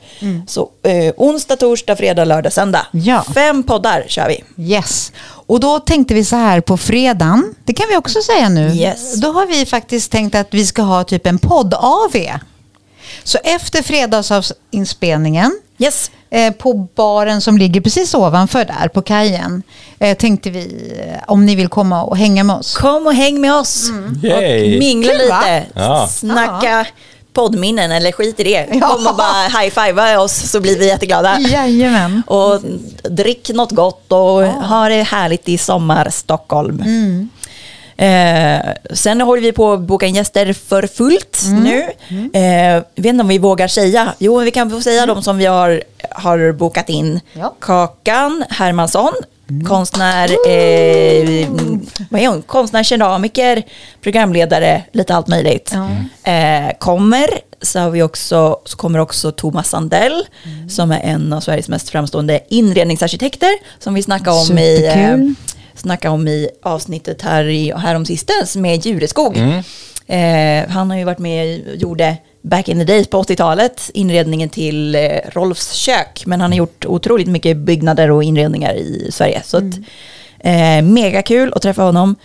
Så 0.48 0.70
eh, 0.84 1.14
onsdag, 1.18 1.56
torsdag, 1.56 1.96
fredag, 1.96 2.26
lördag, 2.26 2.54
söndag. 2.54 2.88
Ja. 2.92 3.26
Fem 3.34 3.64
poddar 3.64 4.06
kör 4.08 4.28
vi. 4.28 4.44
Yes. 4.74 5.12
Och 5.28 5.60
då 5.60 5.80
tänkte 5.80 6.14
vi 6.14 6.26
så 6.26 6.36
här 6.36 6.62
på 6.62 6.78
fredagen, 6.78 7.56
det 7.64 7.74
kan 7.74 7.86
vi 7.90 7.98
också 7.98 8.22
säga 8.22 8.50
nu. 8.50 8.70
Yes. 8.70 9.22
Då 9.22 9.32
har 9.32 9.46
vi 9.46 9.66
faktiskt 9.66 10.12
tänkt 10.12 10.36
att 10.36 10.54
vi 10.54 10.66
ska 10.66 10.82
ha 10.82 11.04
typ 11.04 11.28
en 11.28 11.40
podd-AV. 11.40 12.40
Så 13.24 13.38
efter 13.44 13.82
fredagsinspelningen 13.82 15.62
Yes. 15.78 16.12
Eh, 16.36 16.52
på 16.52 16.74
baren 16.96 17.42
som 17.42 17.58
ligger 17.58 17.82
precis 17.82 18.14
ovanför 18.14 18.66
där 18.66 18.88
på 18.88 19.02
kajen 19.02 19.64
eh, 20.00 20.18
tänkte 20.18 20.50
vi 20.50 20.94
eh, 21.00 21.24
om 21.28 21.46
ni 21.46 21.56
vill 21.56 21.68
komma 21.68 22.04
och 22.04 22.18
hänga 22.18 22.44
med 22.44 22.56
oss. 22.56 22.78
Kom 22.78 23.08
och 23.08 23.14
häng 23.14 23.42
med 23.42 23.54
oss. 23.54 23.90
Yay. 24.24 24.74
Och 24.74 24.80
mingla 24.80 25.12
Kul, 25.12 25.22
lite. 25.22 25.64
Ja. 25.74 26.08
Snacka 26.12 26.86
poddminnen 27.34 27.92
eller 27.92 28.12
skit 28.12 28.40
i 28.40 28.44
det. 28.44 28.68
Ja. 28.82 28.88
Kom 28.88 29.08
och 29.08 29.16
bara 29.16 29.48
high-fivea 29.48 30.22
oss 30.22 30.52
så 30.52 30.60
blir 30.60 30.80
vi 30.80 30.88
jätteglada. 30.88 31.40
Jajamän. 31.40 32.24
Och 32.28 32.62
drick 33.04 33.50
något 33.50 33.72
gott 33.72 34.12
och 34.12 34.46
ha 34.46 34.90
det 34.90 35.04
härligt 35.04 35.50
i 35.50 35.58
sommar 35.58 36.10
Stockholm. 36.10 36.84
Eh, 37.98 38.74
sen 38.94 39.22
håller 39.22 39.42
vi 39.42 39.52
på 39.52 39.74
att 39.74 39.80
boka 39.80 40.06
in 40.06 40.16
gäster 40.16 40.54
för 40.54 40.88
fullt 40.88 41.42
nu. 41.64 41.84
Eh, 42.34 42.44
jag 42.44 42.84
vet 42.96 43.06
inte 43.06 43.22
om 43.22 43.28
vi 43.28 43.38
vågar 43.38 43.68
säga. 43.68 44.14
Jo, 44.20 44.40
vi 44.40 44.52
kan 44.52 44.70
få 44.70 44.82
säga 44.82 45.06
de 45.06 45.24
som 45.24 45.38
vi 45.38 45.46
har, 45.46 45.84
har 46.12 46.52
bokat 46.52 46.90
in. 46.90 47.20
Ja. 47.34 47.54
Kakan 47.60 48.44
Hermansson, 48.50 49.14
konstnär, 49.68 50.30
eh, 50.30 51.48
vad 52.10 52.22
är 52.22 52.28
hon? 52.28 52.42
konstnär, 52.42 52.84
keramiker, 52.84 53.64
programledare, 54.02 54.84
lite 54.92 55.16
allt 55.16 55.28
möjligt. 55.28 55.74
Eh, 56.24 56.78
kommer, 56.80 57.28
så, 57.62 57.80
har 57.80 57.90
vi 57.90 58.04
också, 58.04 58.60
så 58.66 58.78
kommer 58.78 59.00
också 59.00 59.32
Thomas 59.32 59.70
Sandell, 59.70 60.26
som 60.70 60.92
är 60.92 61.00
en 61.00 61.34
av 61.34 61.42
Sveriges 61.42 61.70
mest 61.70 61.90
framstående 61.90 62.40
inredningsarkitekter, 62.50 63.52
som 63.80 63.94
vi 63.94 64.04
snackade 64.04 64.38
om 64.38 64.58
i, 64.58 64.86
eh, 64.86 64.94
Superkul. 64.94 65.36
Snackade 65.76 66.14
om 66.14 66.28
i 66.28 66.50
avsnittet 66.62 67.22
här, 67.22 67.44
i, 67.44 67.74
här 67.78 67.96
om 67.96 68.06
sistens 68.06 68.56
med 68.56 68.86
Djureskog. 68.86 69.38
Eh, 70.08 70.70
han 70.70 70.90
har 70.90 70.98
ju 70.98 71.04
varit 71.04 71.20
med 71.20 71.68
och 71.68 71.76
gjorde 71.76 72.18
back 72.42 72.70
in 72.70 72.80
the 72.80 72.84
days 72.84 73.08
på 73.08 73.24
80-talet 73.24 73.92
inredningen 73.94 74.50
till 74.50 74.96
eh, 74.96 75.02
Rolfs 75.32 75.72
kök. 75.74 76.24
Men 76.26 76.42
han 76.42 76.52
har 76.52 76.58
gjort 76.58 76.86
otroligt 76.86 77.28
mycket 77.28 77.58
byggnader 77.58 78.12
och 78.12 78.24
inredningar 78.24 78.74
i 78.74 79.08
Sverige. 79.12 79.42
Så 79.44 79.58
att, 79.58 79.64
eh, 80.40 80.82
mega 80.84 81.22
kul 81.22 81.54
att 81.56 81.62
träffa 81.62 81.84
honom. 81.84 82.16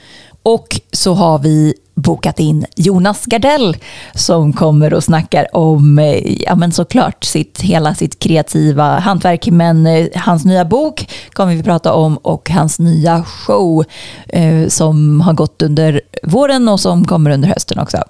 Och 0.42 0.80
så 0.92 1.14
har 1.14 1.38
vi 1.38 1.74
bokat 1.94 2.40
in 2.40 2.66
Jonas 2.76 3.26
Gardell 3.26 3.76
som 4.14 4.52
kommer 4.52 4.94
och 4.94 5.04
snackar 5.04 5.56
om, 5.56 5.98
eh, 5.98 6.42
ja 6.42 6.54
men 6.54 6.72
såklart, 6.72 7.24
sitt, 7.24 7.60
hela 7.60 7.94
sitt 7.94 8.18
kreativa 8.18 8.98
hantverk. 8.98 9.46
Men 9.46 9.86
eh, 9.86 10.06
hans 10.14 10.44
nya 10.44 10.64
bok 10.64 11.10
kommer 11.32 11.54
vi 11.54 11.62
prata 11.62 11.92
om 11.92 12.16
och 12.16 12.50
hans 12.50 12.78
nya 12.78 13.24
show 13.24 13.84
eh, 14.28 14.68
som 14.68 15.20
har 15.20 15.32
gått 15.32 15.62
under 15.62 16.00
våren 16.22 16.68
och 16.68 16.80
som 16.80 17.04
kommer 17.04 17.30
under 17.30 17.48
hösten 17.48 17.78
också. 17.78 18.04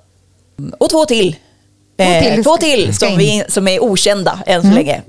Och 0.79 0.91
två 0.91 1.05
till. 1.07 1.37
Eh, 1.97 2.35
till. 2.35 2.45
två 2.45 2.57
till 2.57 2.97
som, 2.97 3.19
vi, 3.19 3.45
som 3.49 3.69
är 3.69 3.83
okända 3.83 4.39
än 4.47 4.63
så 4.63 4.69
länge. 4.69 5.03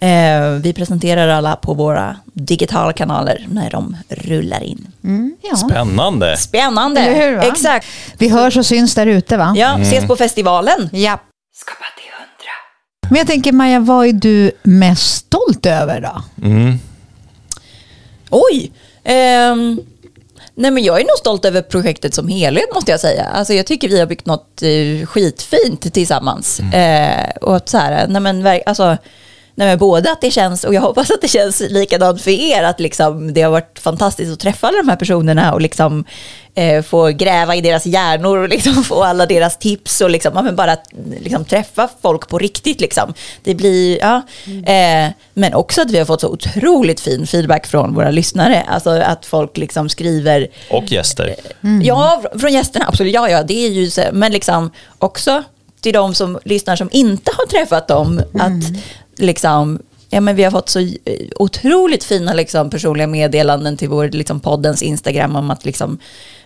Eh, 0.00 0.50
vi 0.50 0.72
presenterar 0.72 1.28
alla 1.28 1.56
på 1.56 1.74
våra 1.74 2.16
digitala 2.24 2.92
kanaler 2.92 3.46
när 3.50 3.70
de 3.70 3.96
rullar 4.08 4.62
in. 4.62 4.86
Mm, 5.04 5.36
ja. 5.42 5.56
Spännande. 5.56 6.36
Spännande! 6.36 7.00
Hur? 7.00 7.38
Exakt. 7.38 7.86
Vi 8.18 8.28
hörs 8.28 8.56
och 8.56 8.66
syns 8.66 8.94
där 8.94 9.06
ute 9.06 9.36
va? 9.36 9.54
Ja, 9.56 9.78
ses 9.80 10.06
på 10.06 10.16
festivalen. 10.16 10.90
ja. 10.92 11.18
Skapa 11.56 11.84
till 11.96 12.12
hundra. 12.18 13.10
Men 13.10 13.18
jag 13.18 13.26
tänker 13.26 13.52
Maja, 13.52 13.80
vad 13.80 14.06
är 14.06 14.12
du 14.12 14.50
mest 14.62 15.16
stolt 15.16 15.66
över 15.66 16.00
då? 16.00 16.22
Mm. 16.46 16.78
Oj! 18.30 18.72
Ehm, 19.04 19.80
nej 20.54 20.70
men 20.70 20.82
jag 20.84 20.96
är 21.00 21.04
nog 21.04 21.18
stolt 21.18 21.44
över 21.44 21.62
projektet 21.62 22.14
som 22.14 22.28
helhet 22.28 22.74
måste 22.74 22.90
jag 22.90 23.00
säga. 23.00 23.24
Alltså 23.24 23.52
jag 23.54 23.66
tycker 23.66 23.88
vi 23.88 23.98
har 24.00 24.06
byggt 24.06 24.26
något 24.26 24.62
eh, 24.62 25.06
skitfint 25.06 25.94
tillsammans. 25.94 26.60
Eh, 26.60 27.28
och 27.40 27.56
att 27.56 27.68
så 27.68 27.78
här, 27.78 28.06
nej 28.08 28.20
men, 28.22 28.60
alltså, 28.66 28.96
Nej, 29.58 29.68
men 29.68 29.78
både 29.78 30.12
att 30.12 30.20
det 30.20 30.30
känns, 30.30 30.64
och 30.64 30.74
jag 30.74 30.80
hoppas 30.80 31.10
att 31.10 31.20
det 31.20 31.28
känns 31.28 31.60
likadant 31.60 32.22
för 32.22 32.30
er, 32.30 32.62
att 32.62 32.80
liksom, 32.80 33.32
det 33.34 33.42
har 33.42 33.50
varit 33.50 33.78
fantastiskt 33.78 34.32
att 34.32 34.40
träffa 34.40 34.66
alla 34.66 34.78
de 34.78 34.88
här 34.88 34.96
personerna 34.96 35.54
och 35.54 35.60
liksom, 35.60 36.04
eh, 36.54 36.82
få 36.82 37.08
gräva 37.08 37.56
i 37.56 37.60
deras 37.60 37.86
hjärnor 37.86 38.38
och 38.38 38.48
liksom 38.48 38.84
få 38.84 39.02
alla 39.02 39.26
deras 39.26 39.58
tips 39.58 40.00
och 40.00 40.10
liksom, 40.10 40.32
ja, 40.34 40.42
men 40.42 40.56
bara 40.56 40.76
liksom, 41.20 41.44
träffa 41.44 41.88
folk 42.02 42.28
på 42.28 42.38
riktigt. 42.38 42.80
Liksom. 42.80 43.14
Det 43.42 43.54
blir, 43.54 43.98
ja, 43.98 44.22
eh, 44.46 45.10
men 45.34 45.54
också 45.54 45.82
att 45.82 45.90
vi 45.90 45.98
har 45.98 46.06
fått 46.06 46.20
så 46.20 46.28
otroligt 46.28 47.00
fin 47.00 47.26
feedback 47.26 47.66
från 47.66 47.94
våra 47.94 48.10
lyssnare. 48.10 48.62
Alltså 48.68 48.90
att 48.90 49.26
folk 49.26 49.56
liksom 49.56 49.88
skriver... 49.88 50.48
Och 50.70 50.92
gäster. 50.92 51.34
Ja, 51.82 52.22
från 52.38 52.52
gästerna, 52.52 52.84
absolut. 52.88 53.14
Ja, 53.14 53.28
ja, 53.30 53.42
det 53.42 53.66
är 53.66 53.70
ju 53.70 53.90
så, 53.90 54.02
men 54.12 54.32
liksom 54.32 54.70
också 54.98 55.42
till 55.80 55.92
de 55.92 56.14
som 56.14 56.38
lyssnar 56.44 56.76
som 56.76 56.88
inte 56.92 57.30
har 57.36 57.46
träffat 57.46 57.88
dem, 57.88 58.22
att 58.34 58.64
liksom 59.18 59.78
Ja, 60.10 60.20
men 60.20 60.36
vi 60.36 60.44
har 60.44 60.50
fått 60.50 60.68
så 60.68 60.88
otroligt 61.36 62.04
fina 62.04 62.32
liksom, 62.32 62.70
personliga 62.70 63.06
meddelanden 63.06 63.76
till 63.76 63.88
vår, 63.88 64.08
liksom, 64.08 64.40
poddens 64.40 64.82
Instagram 64.82 65.36
om 65.36 65.50
att 65.50 65.64
liksom, 65.64 65.98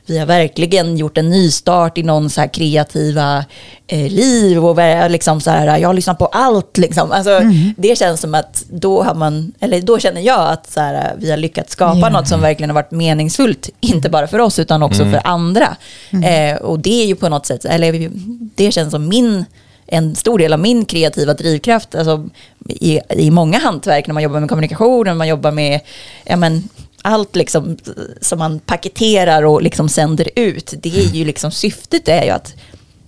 vi 0.06 0.18
har 0.18 0.26
verkligen 0.26 0.96
gjort 0.96 1.18
en 1.18 1.30
nystart 1.30 1.98
i 1.98 2.02
någon 2.02 2.30
så 2.30 2.40
här 2.40 2.48
kreativa 2.48 3.44
eh, 3.87 4.11
liv. 4.11 4.64
Och 4.64 4.78
liksom, 5.11 5.40
så 5.40 5.50
här, 5.50 5.78
jag 5.78 5.88
har 5.88 5.94
lyssnat 5.94 6.18
på 6.18 6.26
allt. 6.26 6.78
Liksom. 6.78 7.12
Alltså, 7.12 7.40
Det 7.76 7.98
känns 7.98 8.20
som 8.20 8.35
att 8.35 8.64
då, 8.70 9.02
har 9.02 9.14
man, 9.14 9.52
eller 9.61 9.80
då 9.80 9.98
känner 9.98 10.20
jag 10.20 10.48
att 10.48 10.70
så 10.70 10.80
här, 10.80 11.14
vi 11.18 11.30
har 11.30 11.37
lyckats 11.37 11.72
skapa 11.72 11.98
Ja. 11.98 12.09
något 12.09 12.28
som 12.28 12.40
verkligen 12.40 12.70
har 12.70 12.74
varit 12.74 12.90
meningsfullt. 12.90 13.70
Inte 13.80 14.11
bara 14.11 14.26
för 14.26 14.38
oss 14.38 14.59
utan 14.59 14.83
också 14.83 15.04
för 15.04 15.20
andra. 15.24 15.76
Eh, 16.24 16.56
och 16.56 16.78
det 16.78 17.02
är 17.02 17.06
ju 17.06 17.16
på 17.16 17.28
något 17.28 17.46
sätt, 17.46 17.64
eller 17.64 18.11
det 18.54 18.72
känns 18.72 18.90
som 18.90 19.09
min 19.09 19.44
en 19.90 20.16
stor 20.16 20.38
del 20.38 20.53
av 20.53 20.59
min 20.59 20.85
kreativa 20.85 21.35
drivkraft 21.35 21.94
alltså, 21.94 22.29
i, 22.68 23.00
i 23.11 23.31
många 23.31 23.59
hantverk, 23.59 24.07
när 24.07 24.14
man 24.14 24.22
jobbar 24.22 24.40
med 24.40 24.48
kommunikation, 24.48 25.07
när 25.07 25.14
man 25.14 25.29
jobbar 25.29 25.50
med 25.50 25.81
ja, 26.24 26.37
men, 26.37 26.68
allt 27.03 27.37
liksom, 27.37 27.76
som 28.20 28.38
man 28.38 28.59
paketerar 28.59 29.42
och 29.42 29.62
liksom 29.62 29.88
sänder 29.88 30.29
ut. 30.37 30.74
Det 30.83 30.98
är 30.98 31.14
ju 31.14 31.24
liksom, 31.24 31.50
syftet 31.50 32.09
är 32.09 32.24
ju 32.24 32.31
att 32.31 32.55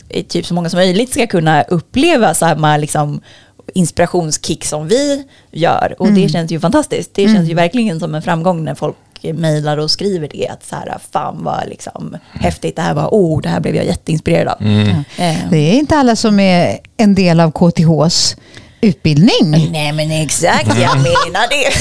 eh, 0.08 0.24
typ 0.24 0.46
så 0.46 0.54
många 0.54 0.70
som 0.70 0.78
möjligt 0.78 1.12
ska 1.12 1.26
kunna 1.26 1.62
uppleva 1.62 2.34
samma 2.34 2.76
liksom, 2.76 3.20
inspirationskick 3.74 4.64
som 4.64 4.88
vi 4.88 5.24
gör. 5.50 5.94
Och 5.98 6.12
det 6.12 6.28
känns 6.28 6.52
ju 6.52 6.60
fantastiskt. 6.60 7.10
Det 7.14 7.26
känns 7.28 7.50
ju 7.50 7.54
verkligen 7.54 8.00
som 8.00 8.14
en 8.14 8.22
framgång 8.22 8.64
när 8.64 8.74
folk 8.74 8.96
mejlar 9.34 9.76
och 9.78 9.90
skriver 9.90 10.28
det. 10.32 10.48
Att 10.48 10.64
så 10.66 10.76
här, 10.76 10.98
fan 11.12 11.40
vad 11.44 11.68
liksom 11.68 12.16
häftigt 12.32 12.76
det 12.76 12.82
här 12.82 12.94
var. 12.94 13.08
Oh, 13.10 13.40
det 13.42 13.48
här 13.48 13.60
blev 13.60 13.76
jag 13.76 13.84
jätteinspirerad 13.86 14.48
av. 14.48 14.66
Eh, 14.66 15.36
Det 15.50 15.56
är 15.56 15.72
inte 15.74 15.96
alla 15.96 16.16
som 16.16 16.40
är 16.40 16.78
en 16.96 17.14
del 17.14 17.40
av 17.40 17.50
KTHs 17.52 18.36
utbildning. 18.80 19.68
Nej 19.72 19.92
men 19.92 20.10
exakt, 20.10 20.66
jag 20.66 20.96
menar 20.96 21.48
det. 21.50 21.72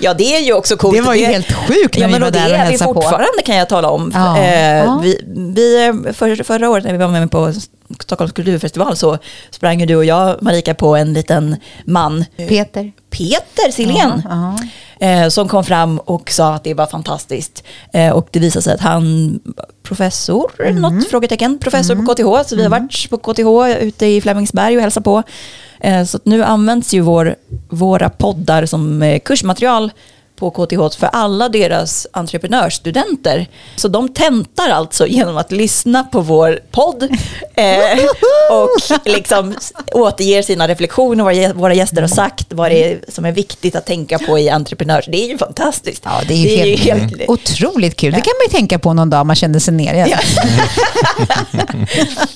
ja 0.04 0.14
det 0.14 0.36
är 0.36 0.40
ju 0.40 0.52
också 0.52 0.76
coolt. 0.76 0.96
Det 0.96 1.02
var 1.02 1.14
ju 1.14 1.24
helt 1.26 1.52
sjukt 1.52 1.94
när 1.98 2.02
ja, 2.02 2.06
vi 2.06 2.12
men 2.12 2.20
var 2.20 2.26
och 2.28 2.32
där 2.32 2.40
det 2.40 2.46
och 2.46 2.58
är 2.58 2.64
vi 2.64 2.70
hälsade 2.70 2.94
på. 2.94 3.00
fortfarande 3.02 3.42
kan 3.44 3.56
jag 3.56 3.68
tala 3.68 3.90
om. 3.90 4.10
Ja. 4.14 4.38
Eh, 4.38 4.84
Ja. 4.84 5.00
Vi, 5.02 5.20
vi, 5.26 5.92
för, 6.12 6.44
förra 6.44 6.70
året 6.70 6.84
när 6.84 6.92
vi 6.92 6.98
var 6.98 7.08
med 7.08 7.30
på 7.30 7.52
Stockholms 8.00 8.32
kulturfestival 8.32 8.96
så 8.96 9.18
sprang 9.50 9.86
du 9.86 9.96
och 9.96 10.04
jag, 10.04 10.42
Marika, 10.42 10.74
på 10.74 10.96
en 10.96 11.12
liten 11.12 11.56
man. 11.84 12.24
Peter. 12.36 12.92
Peter 13.10 13.70
Silén. 13.72 14.22
Ja, 14.24 14.56
Eh, 14.98 15.28
som 15.28 15.48
kom 15.48 15.64
fram 15.64 15.98
och 15.98 16.30
sa 16.30 16.54
att 16.54 16.64
det 16.64 16.74
var 16.74 16.86
fantastiskt. 16.86 17.64
Eh, 17.92 18.10
och 18.12 18.28
det 18.30 18.38
visade 18.38 18.62
sig 18.62 18.74
att 18.74 18.80
han 18.80 19.40
professor, 19.82 20.50
Mm. 20.60 20.82
något 20.82 21.08
frågetecken, 21.10 21.58
professor 21.58 21.94
på 21.94 22.14
KTH. 22.14 22.48
Så 22.48 22.56
vi 22.56 22.62
har 22.62 22.70
varit 22.70 23.10
på 23.10 23.18
KTH 23.18 23.82
ute 23.84 24.06
i 24.06 24.20
Flemingsberg 24.20 24.76
och 24.76 24.82
hälsat 24.82 25.04
på. 25.04 25.22
Eh, 25.80 26.04
så 26.04 26.18
nu 26.24 26.44
används 26.44 26.94
ju 26.94 27.00
vår, 27.00 27.34
våra 27.68 28.10
poddar 28.10 28.66
som 28.66 29.02
eh, 29.02 29.18
kursmaterial 29.18 29.90
på 30.36 30.50
KTH 30.50 30.98
för 30.98 31.06
alla 31.06 31.48
deras 31.48 32.06
entreprenörsstudenter. 32.12 33.48
Så 33.76 33.88
de 33.88 34.08
tentar 34.08 34.68
alltså 34.68 35.06
genom 35.06 35.36
att 35.36 35.52
lyssna 35.52 36.04
på 36.04 36.20
vår 36.20 36.60
podd 36.70 37.02
eh, 37.54 38.04
och 38.50 38.68
liksom 39.04 39.54
återger 39.92 40.42
sina 40.42 40.68
reflektioner, 40.68 41.24
vad 41.24 41.56
våra 41.56 41.74
gäster 41.74 42.00
har 42.00 42.08
sagt, 42.08 42.46
vad 42.52 42.70
det 42.70 42.92
är 42.92 43.00
som 43.08 43.24
är 43.24 43.32
viktigt 43.32 43.76
att 43.76 43.86
tänka 43.86 44.18
på 44.18 44.38
i 44.38 44.50
entreprenörs... 44.50 45.04
Det 45.06 45.24
är 45.24 45.28
ju 45.28 45.38
fantastiskt. 45.38 46.02
Ja, 46.04 46.20
det 46.28 46.34
är 46.34 46.66
ju 46.66 46.76
helt, 46.76 47.12
otroligt 47.28 47.96
kul. 47.96 48.12
Det 48.12 48.20
kan 48.20 48.32
man 48.40 48.46
ju 48.46 48.56
tänka 48.58 48.78
på 48.78 48.92
någon 48.92 49.10
dag 49.10 49.26
man 49.26 49.36
känner 49.36 49.58
sig 49.58 49.74
ner. 49.74 49.94
Ja. 49.94 50.18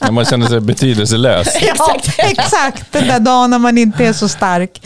När 0.01 0.11
man 0.11 0.25
känner 0.25 0.47
sig 0.47 0.61
betydelselös. 0.61 1.49
Ja, 1.61 1.97
exakt. 2.19 2.93
Den 2.93 3.09
där 3.09 3.21
dagen 3.21 3.51
när 3.51 3.59
man 3.59 3.79
inte 3.79 4.05
är 4.05 4.13
så 4.13 4.29
stark. 4.29 4.81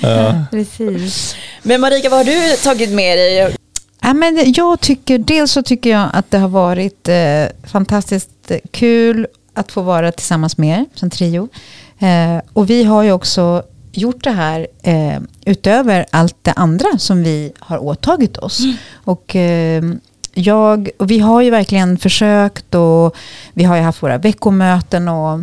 Precis. 0.50 1.36
Men 1.62 1.80
Marika, 1.80 2.08
vad 2.08 2.18
har 2.18 2.24
du 2.24 2.56
tagit 2.56 2.90
med 2.90 3.18
dig? 3.18 3.56
Ja, 4.00 4.12
men 4.12 4.52
jag 4.52 4.80
tycker, 4.80 5.18
dels 5.18 5.52
så 5.52 5.62
tycker 5.62 5.90
jag 5.90 6.08
att 6.12 6.30
det 6.30 6.38
har 6.38 6.48
varit 6.48 7.08
eh, 7.08 7.68
fantastiskt 7.70 8.52
kul 8.70 9.26
att 9.54 9.72
få 9.72 9.82
vara 9.82 10.12
tillsammans 10.12 10.58
med 10.58 10.78
er 10.78 10.86
som 10.94 11.10
trio. 11.10 11.48
Eh, 11.98 12.42
och 12.52 12.70
vi 12.70 12.84
har 12.84 13.02
ju 13.02 13.12
också 13.12 13.62
gjort 13.92 14.24
det 14.24 14.30
här 14.30 14.66
eh, 14.82 15.18
utöver 15.44 16.06
allt 16.10 16.36
det 16.42 16.52
andra 16.52 16.98
som 16.98 17.22
vi 17.22 17.52
har 17.58 17.78
åtagit 17.78 18.36
oss. 18.36 18.60
Och 18.92 19.36
eh, 19.36 19.82
jag, 20.34 20.90
och 20.98 21.10
vi 21.10 21.18
har 21.18 21.42
ju 21.42 21.50
verkligen 21.50 21.98
försökt 21.98 22.74
och 22.74 23.16
vi 23.52 23.64
har 23.64 23.76
ju 23.76 23.82
haft 23.82 24.02
våra 24.02 24.18
veckomöten 24.18 25.08
och 25.08 25.40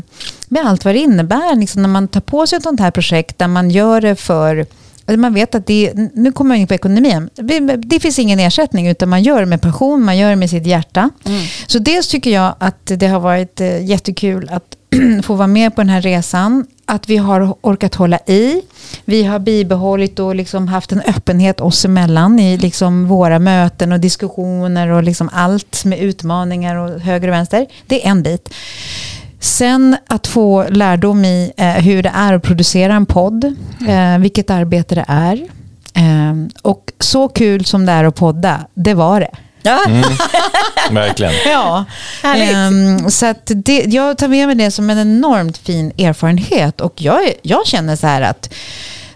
med 0.48 0.66
allt 0.66 0.86
vad 0.86 0.96
det 0.96 1.00
innebär 1.00 1.56
liksom 1.56 1.82
när 1.82 1.90
man 1.90 2.08
tar 2.08 2.22
på 2.22 2.48
sig 2.48 2.58
ett 2.58 2.64
sånt 2.64 2.80
här 2.80 2.92
projekt 2.92 3.38
där 3.38 3.48
man 3.48 3.70
gör 3.70 4.02
det 4.02 4.16
för 4.16 4.66
man 5.18 5.34
vet 5.34 5.56
att 5.56 5.68
det, 5.68 5.94
nu 6.14 6.32
kommer 6.32 6.56
jag 6.56 6.62
in 6.62 6.68
på 6.68 6.74
ekonomin. 6.74 7.30
Det- 7.36 8.00
finns 8.00 8.20
ingen 8.20 8.40
ersättning 8.40 8.88
utan 8.88 9.10
man 9.10 9.24
gör 9.24 9.40
det 9.40 9.46
med 9.46 9.62
passion, 9.62 10.04
man 10.06 10.18
gör 10.18 10.30
det 10.30 10.36
med 10.36 10.50
sitt 10.50 10.66
hjärta. 10.66 11.10
Så 11.68 11.80
dels 11.80 12.08
tycker 12.08 12.32
jag 12.32 12.56
att 12.60 12.86
det 12.86 13.08
har 13.08 13.20
varit 13.20 13.62
eh, 13.62 13.86
jättekul 13.86 14.50
att 14.52 14.64
få 15.24 15.34
vara 15.36 15.48
med 15.48 15.76
på 15.76 15.82
den 15.82 15.90
här 15.90 16.02
resan. 16.02 16.66
Att 16.86 17.10
vi 17.10 17.18
har 17.18 17.56
orkat 17.62 17.96
hålla 17.96 18.18
i. 18.26 18.62
Vi 19.06 19.24
har 19.24 19.40
bibehållit 19.40 20.20
och 20.20 20.36
liksom 20.36 20.68
haft 20.68 20.92
en 20.92 21.02
öppenhet 21.02 21.62
oss 21.62 21.86
emellan 21.86 22.40
i 22.40 22.58
liksom 22.58 23.08
våra 23.08 23.40
möten 23.40 23.92
och 23.92 24.00
diskussioner 24.00 24.88
och 24.88 25.04
liksom 25.04 25.30
allt 25.34 25.86
med 25.86 26.00
utmaningar 26.00 26.76
och 26.76 27.00
höger 27.00 27.28
och 27.28 27.34
vänster. 27.34 27.66
Det 27.88 28.06
är 28.06 28.10
en 28.12 28.24
bit. 28.24 28.50
Sen 29.40 29.98
att 30.08 30.28
få 30.28 30.66
lärdom 30.70 31.26
i 31.26 31.52
eh, 31.58 31.68
hur 31.68 32.04
det 32.04 32.12
är 32.16 32.34
att 32.34 32.44
producera 32.44 32.94
en 32.94 33.06
podd, 33.06 33.44
eh, 33.88 34.18
vilket 34.20 34.50
arbete 34.50 34.96
det 34.96 35.06
är. 35.08 35.34
Eh, 35.94 36.34
och 36.62 36.92
så 37.00 37.28
kul 37.28 37.66
som 37.66 37.86
det 37.86 37.92
är 37.92 38.04
att 38.04 38.16
podda, 38.16 38.66
det 38.74 38.94
var 38.94 39.20
det. 39.20 39.32
Ja, 39.62 39.80
Verkligen. 40.92 41.34
Ja. 41.46 41.86
Ehm, 42.24 43.10
så 43.10 43.26
att 43.26 43.52
det, 43.56 43.80
jag 43.88 44.18
tar 44.18 44.28
med 44.28 44.48
mig 44.48 44.56
det 44.56 44.72
som 44.72 44.90
en 44.90 44.98
enormt 45.00 45.58
fin 45.58 45.92
erfarenhet. 45.98 46.82
Och 46.82 46.94
jag, 47.02 47.20
jag 47.42 47.68
känner 47.68 47.96
så 47.96 48.08
här 48.08 48.22
att 48.22 48.54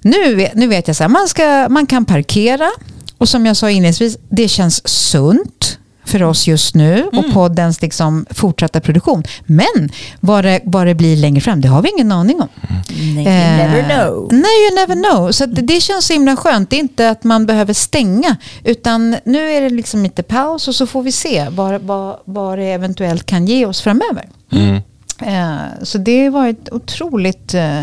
nu, 0.02 0.36
vet- 0.36 0.54
nu 0.56 0.68
vet 0.68 0.88
jag 0.88 0.96
så 0.98 1.04
här, 1.04 1.10
man, 1.10 1.28
ska, 1.28 1.68
man 1.70 1.86
kan 1.86 2.06
parkera. 2.06 2.70
Och 3.18 3.30
som 3.30 3.46
jag 3.46 3.58
sa 3.58 3.70
inledningsvis, 3.70 4.18
det 4.30 4.48
känns 4.48 4.88
sunt 4.88 5.73
för 6.06 6.24
oss 6.24 6.48
just 6.48 6.76
nu 6.76 7.10
och 7.14 7.34
poddens 7.34 7.82
liksom 7.82 8.26
fortsatta 8.30 8.80
produktion. 8.80 9.24
Men 9.46 9.92
vad 10.20 10.46
det, 10.46 10.62
vad 10.64 10.88
det 10.88 10.96
blir 10.96 11.18
längre 11.18 11.42
fram, 11.42 11.62
det 11.62 11.68
har 11.68 11.82
vi 11.82 11.90
ingen 11.90 12.12
aning 12.12 12.42
om. 12.42 12.48
Nej, 12.90 13.16
you 13.16 13.58
never 13.58 13.80
Eh, 13.80 13.86
know. 13.96 14.28
Nej, 14.32 14.68
you 14.70 14.76
never 14.76 15.10
know. 15.10 15.32
Så 15.32 15.46
det, 15.46 15.62
det 15.62 15.82
känns 15.82 16.06
så 16.06 16.14
himla 16.14 16.36
skönt. 16.36 16.70
Det 16.70 16.76
är 16.76 16.80
inte 16.80 17.10
att 17.10 17.24
man 17.24 17.46
behöver 17.46 17.74
stänga. 17.74 18.36
Utan 18.64 19.16
nu 19.26 19.50
är 19.52 19.62
det 19.62 19.70
liksom 19.70 20.04
lite 20.04 20.24
paus 20.24 20.68
och 20.68 20.76
så 20.76 20.88
får 20.88 21.04
vi 21.04 21.12
se 21.12 21.48
vad, 21.50 21.82
vad, 21.82 22.18
vad 22.26 22.58
det 22.60 22.66
eventuellt 22.66 23.26
kan 23.26 23.46
ge 23.46 23.66
oss 23.66 23.82
framöver. 23.82 24.30
Mm. 24.52 24.76
Eh, 25.22 25.62
så 25.84 25.98
det 25.98 26.24
har 26.24 26.32
varit 26.32 26.70
otroligt 26.72 27.54
eh, 27.54 27.82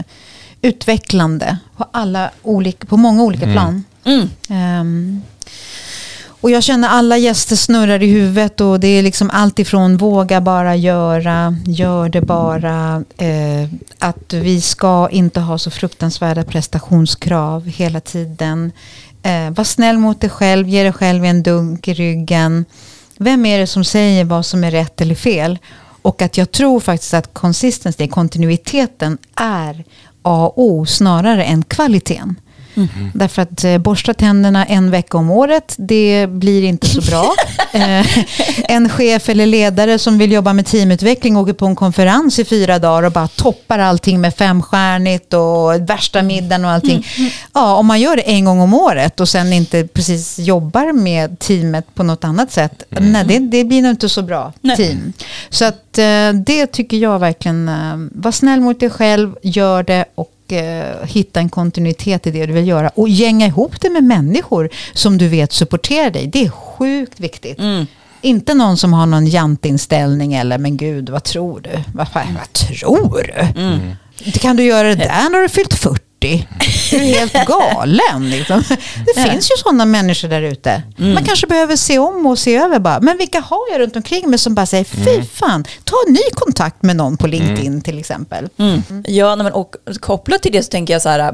utvecklande 0.62 1.56
på, 1.76 1.86
alla 1.92 2.30
olika, 2.42 2.86
på 2.86 2.96
många 2.96 3.22
olika 3.22 3.46
plan. 3.52 3.84
Mm. 4.04 5.22
Och 6.40 6.50
jag 6.50 6.62
känner 6.62 6.88
alla 6.88 7.18
gäster 7.18 7.56
snurrar 7.56 8.02
i 8.02 8.06
huvudet 8.06 8.60
och 8.60 8.80
det 8.80 8.88
är 8.88 9.02
liksom 9.02 9.30
allt 9.30 9.58
ifrån 9.58 9.96
våga 9.96 10.40
bara 10.40 10.76
göra, 10.76 11.56
gör 11.66 12.08
det 12.08 12.20
bara, 12.20 13.04
eh, 13.16 13.68
att 13.98 14.32
vi 14.32 14.60
ska 14.60 15.08
inte 15.10 15.40
ha 15.40 15.58
så 15.58 15.70
fruktansvärda 15.70 16.44
prestationskrav 16.44 17.66
hela 17.66 18.00
tiden. 18.00 18.72
Eh, 19.22 19.50
var 19.50 19.64
snäll 19.64 19.98
mot 19.98 20.20
dig 20.20 20.30
själv, 20.30 20.68
ge 20.68 20.82
dig 20.82 20.92
själv 20.92 21.24
en 21.24 21.42
dunk 21.42 21.88
i 21.88 21.94
ryggen. 21.94 22.64
Vem 23.18 23.46
är 23.46 23.58
det 23.58 23.66
som 23.66 23.84
säger 23.84 24.24
vad 24.24 24.46
som 24.46 24.64
är 24.64 24.70
rätt 24.70 25.00
eller 25.00 25.14
fel? 25.14 25.58
Och 26.02 26.22
att 26.22 26.36
jag 26.36 26.52
tror 26.52 26.80
faktiskt 26.80 27.14
att 27.14 27.34
consistency, 27.34 28.08
kontinuiteten 28.08 29.18
är 29.36 29.84
A 30.22 30.52
och 30.54 30.62
O 30.62 30.86
snarare 30.86 31.44
än 31.44 31.62
kvaliteten. 31.62 32.36
Därför 33.14 33.42
att 33.42 33.64
eh, 33.64 33.78
borsta 33.78 34.14
tänderna 34.14 34.64
en 34.64 34.90
vecka 34.90 35.18
om 35.18 35.30
året, 35.30 35.74
det 35.78 36.26
blir 36.30 36.62
inte 36.62 36.86
så 36.86 37.00
bra. 37.00 37.34
Eh, 37.72 38.06
en 38.68 38.88
chef 38.88 39.28
eller 39.28 39.46
ledare 39.46 39.98
som 39.98 40.18
vill 40.18 40.32
jobba 40.32 40.52
med 40.52 40.66
teamutveckling 40.66 41.36
åker 41.36 41.52
på 41.52 41.66
en 41.66 41.76
konferens 41.76 42.38
i 42.38 42.44
fyra 42.44 42.78
dagar 42.78 43.02
och 43.02 43.12
bara 43.12 43.28
toppar 43.28 43.78
allting 43.78 44.20
med 44.20 44.34
femstjärnigt 44.34 45.34
och 45.34 45.90
värsta 45.90 46.22
middagen 46.22 46.64
och 46.64 46.70
allting. 46.70 47.06
Ja, 47.54 47.74
om 47.74 47.86
man 47.86 48.00
gör 48.00 48.16
det 48.16 48.22
en 48.22 48.44
gång 48.44 48.60
om 48.60 48.74
året 48.74 49.20
och 49.20 49.28
sen 49.28 49.52
inte 49.52 49.86
precis 49.86 50.38
jobbar 50.38 50.92
med 50.92 51.38
teamet 51.38 51.94
på 51.94 52.02
något 52.02 52.24
annat 52.24 52.52
sätt, 52.52 52.82
nej, 52.88 53.24
det, 53.24 53.38
det 53.38 53.64
blir 53.64 53.82
nog 53.82 53.90
inte 53.90 54.08
så 54.08 54.22
bra 54.22 54.52
Nej. 54.60 54.76
team. 54.76 55.12
Så 55.50 55.64
att 55.64 55.98
eh, 55.98 56.32
det 56.46 56.66
tycker 56.66 56.96
jag 56.96 57.18
verkligen, 57.18 57.68
eh, 57.68 58.08
var 58.12 58.32
snäll 58.32 58.60
mot 58.60 58.80
dig 58.80 58.90
själv, 58.90 59.34
gör 59.42 59.82
det 59.82 60.04
och 60.14 60.30
eh, 60.52 61.06
hitta 61.06 61.40
en 61.40 61.48
kontinuitet 61.48 62.26
i 62.26 62.30
det 62.30 62.46
du 62.46 62.52
vill 62.52 62.68
göra. 62.68 62.88
Och 62.94 63.08
gänga 63.08 63.46
ihop 63.46 63.80
det 63.80 63.90
med 63.90 64.04
människor 64.04 64.68
som 64.92 65.18
du 65.18 65.28
vet 65.28 65.52
supporterar 65.52 66.10
dig. 66.10 66.26
Det 66.26 66.44
är 66.44 66.50
sjukt 66.50 67.20
viktigt. 67.20 67.58
Inte 68.22 68.54
någon 68.54 68.76
som 68.76 68.92
har 68.92 69.06
någon 69.06 69.26
jantinställning 69.26 70.34
eller 70.34 70.58
men 70.58 70.76
gud, 70.76 71.08
vad 71.10 71.24
tror 71.24 71.60
du? 71.60 71.70
Vad, 71.94 72.06
vad 72.14 72.52
tror 72.52 73.22
du? 73.22 73.46
Det 74.24 74.38
kan 74.38 74.56
du 74.56 74.62
göra 74.64 74.88
det 74.88 74.94
där 74.94 75.30
när 75.30 75.42
du 75.42 75.48
fyllt 75.48 75.74
40? 75.74 76.00
Du 76.90 76.96
är 76.96 77.18
helt 77.18 77.32
galen. 77.46 78.30
Liksom. 78.30 78.62
Det 79.06 79.20
finns 79.30 79.50
ju 79.50 79.56
sådana 79.56 79.84
människor 79.84 80.28
där 80.28 80.42
ute. 80.42 80.82
Man 81.14 81.24
kanske 81.24 81.46
behöver 81.46 81.76
se 81.76 81.98
om 81.98 82.26
och 82.26 82.38
se 82.38 82.56
över 82.56 82.78
bara. 82.78 83.00
Men 83.00 83.16
vilka 83.18 83.40
har 83.40 83.60
jag 83.72 83.80
runt 83.80 83.96
omkring 83.96 84.30
mig 84.30 84.38
som 84.38 84.54
bara 84.54 84.66
säger, 84.66 84.84
fy 84.84 85.22
fan, 85.22 85.64
ta 85.84 85.96
ny 86.08 86.20
kontakt 86.34 86.82
med 86.82 86.96
någon 86.96 87.16
på 87.16 87.26
LinkedIn 87.26 87.80
till 87.82 87.98
exempel. 87.98 88.48
Ja, 89.06 89.34
nej, 89.34 89.44
men, 89.44 89.52
och 89.52 89.74
kopplat 90.00 90.42
till 90.42 90.52
det 90.52 90.62
så 90.62 90.68
tänker 90.70 90.92
jag 90.94 91.02
så 91.02 91.08
här, 91.08 91.32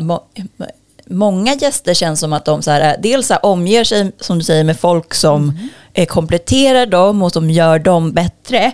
många 1.10 1.54
gäster 1.54 1.94
känns 1.94 2.20
som 2.20 2.32
att 2.32 2.44
de 2.44 2.62
så 2.62 2.70
här, 2.70 2.96
dels 3.02 3.26
så 3.26 3.34
här, 3.34 3.46
omger 3.46 3.84
sig, 3.84 4.12
som 4.20 4.38
du 4.38 4.44
säger, 4.44 4.64
med 4.64 4.80
folk 4.80 5.14
som 5.14 5.58
eh, 5.94 6.06
kompletterar 6.06 6.86
dem 6.86 7.22
och 7.22 7.32
som 7.32 7.50
gör 7.50 7.78
dem 7.78 8.12
bättre. 8.12 8.72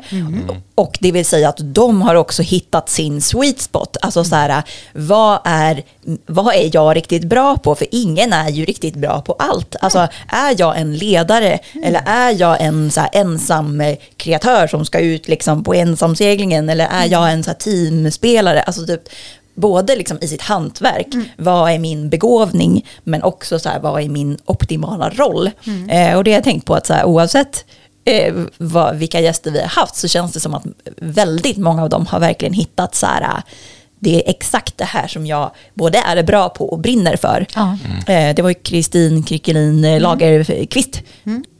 Och 0.74 0.98
det 1.00 1.12
vill 1.12 1.24
säga 1.24 1.48
att 1.48 1.60
de 1.60 2.02
har 2.02 2.14
också 2.14 2.42
hittat 2.42 2.88
sin 2.88 3.22
sweet 3.22 3.60
spot. 3.60 3.96
Alltså 4.00 4.24
så 4.24 4.34
här, 4.36 4.62
vad 4.92 5.40
är, 5.44 5.82
vad 6.26 6.54
är 6.54 6.70
jag 6.72 6.96
riktigt 6.96 7.24
bra 7.24 7.56
på? 7.56 7.74
För 7.74 7.86
ingen 7.90 8.32
är 8.32 8.48
ju 8.48 8.64
riktigt 8.64 8.94
bra 8.94 9.20
på 9.20 9.32
allt. 9.32 9.76
Alltså 9.80 10.08
är 10.28 10.54
jag 10.58 10.78
en 10.78 10.96
ledare 10.96 11.58
eller 11.82 12.02
är 12.06 12.40
jag 12.40 12.60
en 12.60 12.90
så 12.90 13.00
här, 13.00 13.10
ensam 13.12 13.80
eh, 13.80 13.96
kreatör 14.16 14.66
som 14.66 14.84
ska 14.84 15.00
ut 15.00 15.28
liksom, 15.28 15.64
på 15.64 15.74
ensamseglingen 15.74 16.68
eller 16.68 16.86
är 16.86 17.06
jag 17.06 17.32
en 17.32 17.44
så 17.44 17.50
här, 17.50 17.56
teamspelare? 17.58 18.62
Alltså 18.62 18.86
typ, 18.86 19.02
både 19.54 19.96
liksom 19.96 20.18
i 20.20 20.28
sitt 20.28 20.42
hantverk, 20.42 21.06
vad 21.36 21.70
är 21.70 21.78
min 21.78 22.08
begåvning, 22.08 22.86
men 23.04 23.22
också 23.22 23.58
så 23.58 23.68
här, 23.68 23.80
vad 23.80 24.02
är 24.02 24.08
min 24.08 24.38
optimala 24.44 25.10
roll? 25.10 25.50
Eh, 25.88 26.16
och 26.16 26.24
det 26.24 26.30
har 26.30 26.36
jag 26.36 26.44
tänkt 26.44 26.66
på 26.66 26.74
att 26.74 26.86
så 26.86 26.94
här, 26.94 27.04
oavsett 27.04 27.64
eh, 28.04 28.34
vad, 28.58 28.96
vilka 28.96 29.20
gäster 29.20 29.50
vi 29.50 29.60
har 29.60 29.66
haft 29.66 29.96
så 29.96 30.08
känns 30.08 30.32
det 30.32 30.40
som 30.40 30.54
att 30.54 30.64
väldigt 30.96 31.58
många 31.58 31.82
av 31.82 31.88
dem 31.88 32.06
har 32.06 32.20
verkligen 32.20 32.54
hittat 32.54 32.94
så 32.94 33.06
här, 33.06 33.42
det 33.98 34.16
är 34.16 34.30
exakt 34.30 34.78
det 34.78 34.84
här 34.84 35.06
som 35.06 35.26
jag 35.26 35.50
både 35.74 35.98
är 35.98 36.22
bra 36.22 36.48
på 36.48 36.70
och 36.70 36.78
brinner 36.78 37.16
för. 37.16 37.46
Ja. 37.54 37.78
Eh, 38.06 38.34
det 38.34 38.42
var 38.42 38.48
ju 38.48 38.54
Kristin 38.54 39.22
Krickelin 39.22 39.84
eh, 39.84 40.00
Lagerqvist 40.00 41.02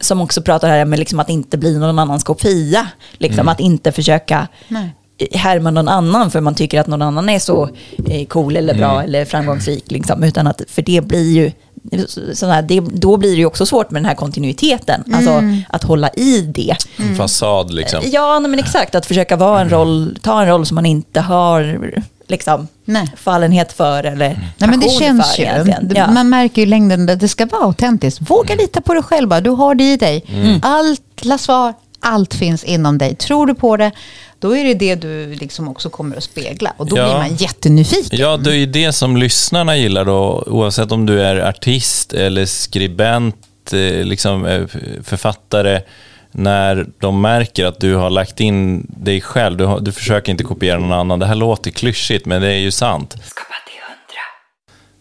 som 0.00 0.20
också 0.20 0.42
pratade 0.42 0.72
här 0.72 0.84
med 0.84 0.98
liksom 0.98 1.20
att 1.20 1.28
inte 1.28 1.58
bli 1.58 1.78
någon 1.78 1.98
annans 1.98 2.24
kopia. 2.24 2.88
Liksom 3.12 3.48
Att 3.48 3.60
inte 3.60 3.92
försöka 3.92 4.48
Nej. 4.68 4.94
Härma 5.32 5.70
någon 5.70 5.88
annan 5.88 6.30
för 6.30 6.40
man 6.40 6.54
tycker 6.54 6.80
att 6.80 6.86
någon 6.86 7.02
annan 7.02 7.28
är 7.28 7.38
så 7.38 7.68
eh, 8.08 8.26
cool 8.26 8.56
eller 8.56 8.74
bra 8.74 9.02
eller 9.02 9.24
framgångsrik. 9.24 9.90
Liksom, 9.90 10.22
utan 10.22 10.46
att, 10.46 10.62
för 10.68 10.82
det 10.82 11.00
blir 11.04 11.32
ju 11.32 11.52
här, 12.42 12.62
det, 12.62 12.80
då 12.80 13.16
blir 13.16 13.30
det 13.30 13.36
ju 13.36 13.46
också 13.46 13.66
svårt 13.66 13.90
med 13.90 14.02
den 14.02 14.06
här 14.08 14.14
kontinuiteten. 14.14 15.04
Alltså 15.14 15.42
att 15.68 15.82
hålla 15.82 16.08
i 16.08 16.40
det. 16.40 16.76
En 16.96 17.16
fasad 17.16 17.74
liksom. 17.74 18.00
Ja, 18.04 18.38
nej, 18.38 18.50
men 18.50 18.58
exakt. 18.58 18.94
Att 18.94 19.06
försöka 19.06 19.36
vara 19.36 19.60
en 19.60 19.70
roll, 19.70 20.18
ta 20.22 20.42
en 20.42 20.48
roll 20.48 20.66
som 20.66 20.74
man 20.74 20.86
inte 20.86 21.20
har 21.20 21.78
liksom, 22.28 22.68
Nej. 22.84 23.12
fallenhet 23.16 23.72
för 23.72 24.04
eller 24.04 24.28
Nej, 24.58 24.70
men 24.70 24.80
det 24.80 24.88
känns 24.88 25.34
för 25.34 25.42
ju. 25.42 25.48
egentligen. 25.48 25.92
Ja. 25.96 26.10
Man 26.10 26.28
märker 26.28 26.62
ju 26.62 26.66
längden 26.66 27.08
att 27.08 27.20
det 27.20 27.28
ska 27.28 27.46
vara 27.46 27.62
autentiskt. 27.64 28.30
Våga 28.30 28.54
lita 28.54 28.80
på 28.80 28.94
dig 28.94 29.02
själv. 29.02 29.42
Du 29.42 29.50
har 29.50 29.74
det 29.74 29.92
i 29.92 29.96
dig. 29.96 30.24
Allt 30.62 31.40
svar, 31.40 31.74
allt 32.02 32.34
finns 32.34 32.64
inom 32.64 32.98
dig. 32.98 33.14
Tror 33.14 33.46
du 33.46 33.54
på 33.54 33.76
det, 33.76 33.90
då 34.38 34.56
är 34.56 34.64
det 34.64 34.74
det 34.74 34.94
du 34.94 35.34
liksom 35.34 35.68
också 35.68 35.90
kommer 35.90 36.16
att 36.16 36.24
spegla. 36.24 36.72
Och 36.76 36.86
då 36.88 36.96
Ja. 36.96 37.04
blir 37.04 37.14
man 37.14 37.36
jättenyfiken. 37.36 38.18
Ja, 38.18 38.36
det 38.36 38.56
är 38.56 38.66
det 38.66 38.92
som 38.92 39.16
lyssnarna 39.16 39.76
gillar 39.76 40.04
då, 40.04 40.44
oavsett 40.46 40.92
om 40.92 41.06
du 41.06 41.22
är 41.22 41.36
artist 41.48 42.12
eller 42.12 42.46
skribent, 42.46 43.72
eh, 43.72 44.04
liksom 44.04 44.46
eh, 44.46 44.66
författare, 45.04 45.80
när 46.34 46.86
de 46.98 47.20
märker 47.20 47.66
att 47.66 47.80
du 47.80 47.94
har 47.94 48.10
lagt 48.10 48.40
in 48.40 48.86
dig 48.96 49.20
själv, 49.20 49.56
du, 49.56 49.64
har, 49.64 49.80
du 49.80 49.92
försöker 49.92 50.32
inte 50.32 50.44
kopiera 50.44 50.78
någon 50.78 50.92
annan. 50.92 51.18
Det 51.18 51.26
här 51.26 51.34
låter 51.34 51.70
klyschigt, 51.70 52.26
men 52.26 52.42
det 52.42 52.48
är 52.52 52.58
ju 52.58 52.70
sant. 52.70 53.16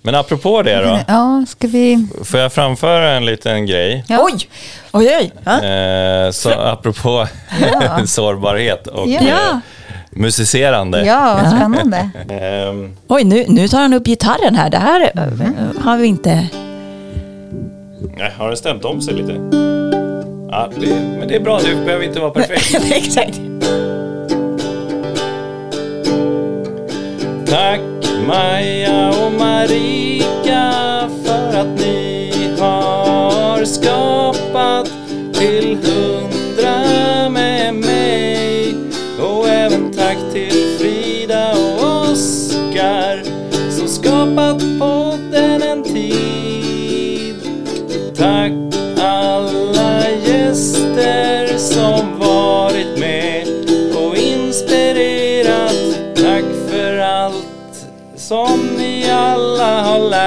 Men 0.03 0.15
apropå 0.15 0.61
det 0.61 0.75
då, 0.75 0.99
Ja, 1.07 1.45
ska 1.47 1.67
vi... 1.67 2.07
får 2.23 2.39
jag 2.39 2.53
framföra 2.53 3.09
en 3.11 3.25
liten 3.25 3.65
grej? 3.65 4.03
Ja. 4.07 4.19
Oj! 4.23 4.47
Oj, 4.91 5.15
oj. 5.19 5.31
Ja. 5.43 5.63
Eh, 5.63 6.31
så 6.31 6.51
apropå 6.51 7.27
Ja. 7.61 7.99
sårbarhet 8.05 8.87
och 8.87 9.07
Ja. 9.07 9.19
eh, 9.21 9.57
musicerande. 10.11 11.05
Ja, 11.05 11.39
vad 11.43 11.51
spännande. 11.51 12.09
Ehm, 12.29 12.97
Oj, 13.07 13.23
nu, 13.23 13.45
nu 13.47 13.67
tar 13.67 13.81
han 13.81 13.93
upp 13.93 14.05
gitarren 14.05 14.55
här. 14.55 14.69
Det 14.69 14.77
här 14.77 15.11
eh, 15.15 15.83
har 15.83 15.97
vi 15.97 16.07
inte... 16.07 16.47
nej, 18.17 18.31
har 18.37 18.47
den 18.47 18.57
stämt 18.57 18.85
om 18.85 19.01
sig 19.01 19.13
lite? 19.13 19.31
Ja, 20.51 20.69
det, 20.81 20.87
men 21.19 21.27
det 21.27 21.35
är 21.35 21.39
bra, 21.39 21.59
det 21.59 21.75
behöver 21.85 22.05
inte 22.05 22.19
vara 22.19 22.31
perfekt. 22.31 22.75
Exakt. 22.91 23.39
Tack 27.49 27.79
Maja 28.27 29.09
och 29.09 29.31
Marika 29.31 30.71
för 31.25 31.57
att 31.57 31.79
ni 31.79 32.33
har 32.59 33.65
skapat 33.65 34.91
till 35.33 35.75
hund 35.75 36.30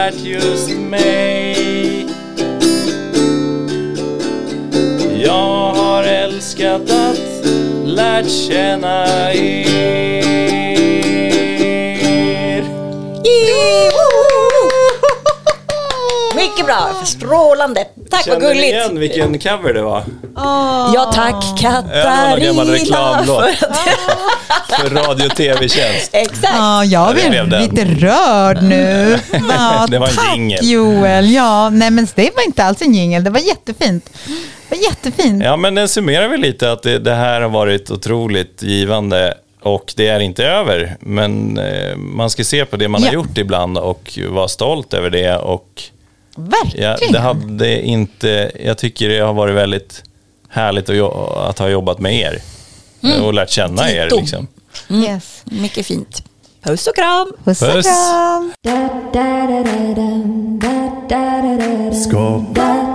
alla 0.05 0.11
lärt 0.11 0.25
just 0.25 0.71
mig. 0.71 2.07
Jag 5.25 5.75
har 5.75 6.03
älskat 6.03 6.91
att 6.91 7.47
lärt 7.85 8.31
känna 8.31 9.33
er. 9.33 9.85
Mycket 16.35 16.67
bra, 16.67 16.91
strålande. 17.05 17.87
Tack 18.17 18.27
vad 18.27 18.41
Känner 18.43 18.49
ni 18.49 18.55
gulligt. 18.55 18.75
igen 18.75 18.99
vilken 18.99 19.39
cover 19.39 19.75
det 19.75 19.83
var? 19.83 20.05
Ja 20.95 21.11
tack 21.15 21.45
Ja, 21.63 21.83
det 21.93 22.05
var 22.05 22.31
någon 22.31 22.41
gammal 22.41 22.67
Katarina. 22.67 22.73
reklamlåt. 22.73 23.45
för 23.59 23.67
att- 23.67 24.81
För 24.81 24.91
radio 24.91 25.27
och 25.27 25.37
tv-tjänst. 25.37 26.11
Exakt. 26.13 26.53
Ja, 26.55 26.85
jag 26.85 27.15
blir 27.15 27.61
lite 27.61 27.85
rörd 28.07 28.63
nu. 28.63 29.19
Ja, 29.49 29.87
Det 29.91 29.99
var 29.99 30.07
en 30.09 30.15
tack 30.15 30.37
jingle. 30.37 30.59
Joel. 30.63 31.31
Ja, 31.31 31.71
nej 31.71 31.91
men 31.91 32.07
det 32.15 32.31
var 32.37 32.43
inte 32.47 32.65
alls 32.65 32.83
en 32.83 32.95
jingel. 32.95 33.25
Det 33.25 33.31
var 33.31 33.41
jättefint. 33.41 34.11
Det 34.69 34.77
var 34.77 34.83
jättefint. 34.85 35.45
Ja, 35.45 35.57
men 35.57 35.75
den 35.75 35.89
summerar 35.89 36.29
väl 36.29 36.41
lite 36.41 36.73
att 36.73 36.83
det, 36.83 36.99
det 36.99 37.15
här 37.15 37.41
har 37.41 37.49
varit 37.49 37.91
otroligt 37.91 38.63
givande 38.63 39.35
och 39.63 39.93
det 39.97 40.09
är 40.09 40.21
inte 40.21 40.45
över. 40.45 40.97
Men 41.01 41.59
eh, 41.59 41.97
man 41.97 42.31
ska 42.31 42.45
se 42.45 42.65
på 42.65 42.77
det 42.77 42.89
man 42.89 43.01
Ja. 43.03 43.07
har 43.09 43.15
gjort 43.15 43.39
ibland 43.39 43.79
och 43.79 44.19
vara 44.29 44.49
stolt 44.49 44.95
över 44.95 45.11
det. 45.11 45.37
Och 45.37 45.83
Verkligen. 46.37 46.91
ja, 47.01 47.13
det 47.13 47.19
hade 47.19 47.83
inte, 47.83 48.53
jag 48.65 48.79
tycker 48.79 49.09
det 49.09 49.19
har 49.19 49.35
varit 49.35 49.55
väldigt 49.55 50.03
härligt 50.49 50.91
att, 50.91 51.13
att 51.37 51.59
ha 51.59 51.69
jobbat 51.69 51.99
med 51.99 52.15
er 52.15 52.43
och 53.23 53.35
lärt 53.35 53.51
känna 53.51 53.91
er. 53.91 54.05
Dito. 54.05 54.17
Liksom. 54.21 54.47
Yes. 54.91 55.43
Mycket 55.45 55.87
fint. 55.87 56.23
Puss 56.63 56.87
och 56.87 56.95
kram. 56.95 57.33
Puss 57.45 57.63
och 57.63 57.69
Puss. 57.69 57.87
kram. 57.87 58.53
Skapa. 61.93 62.95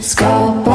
Skapa 0.00 0.65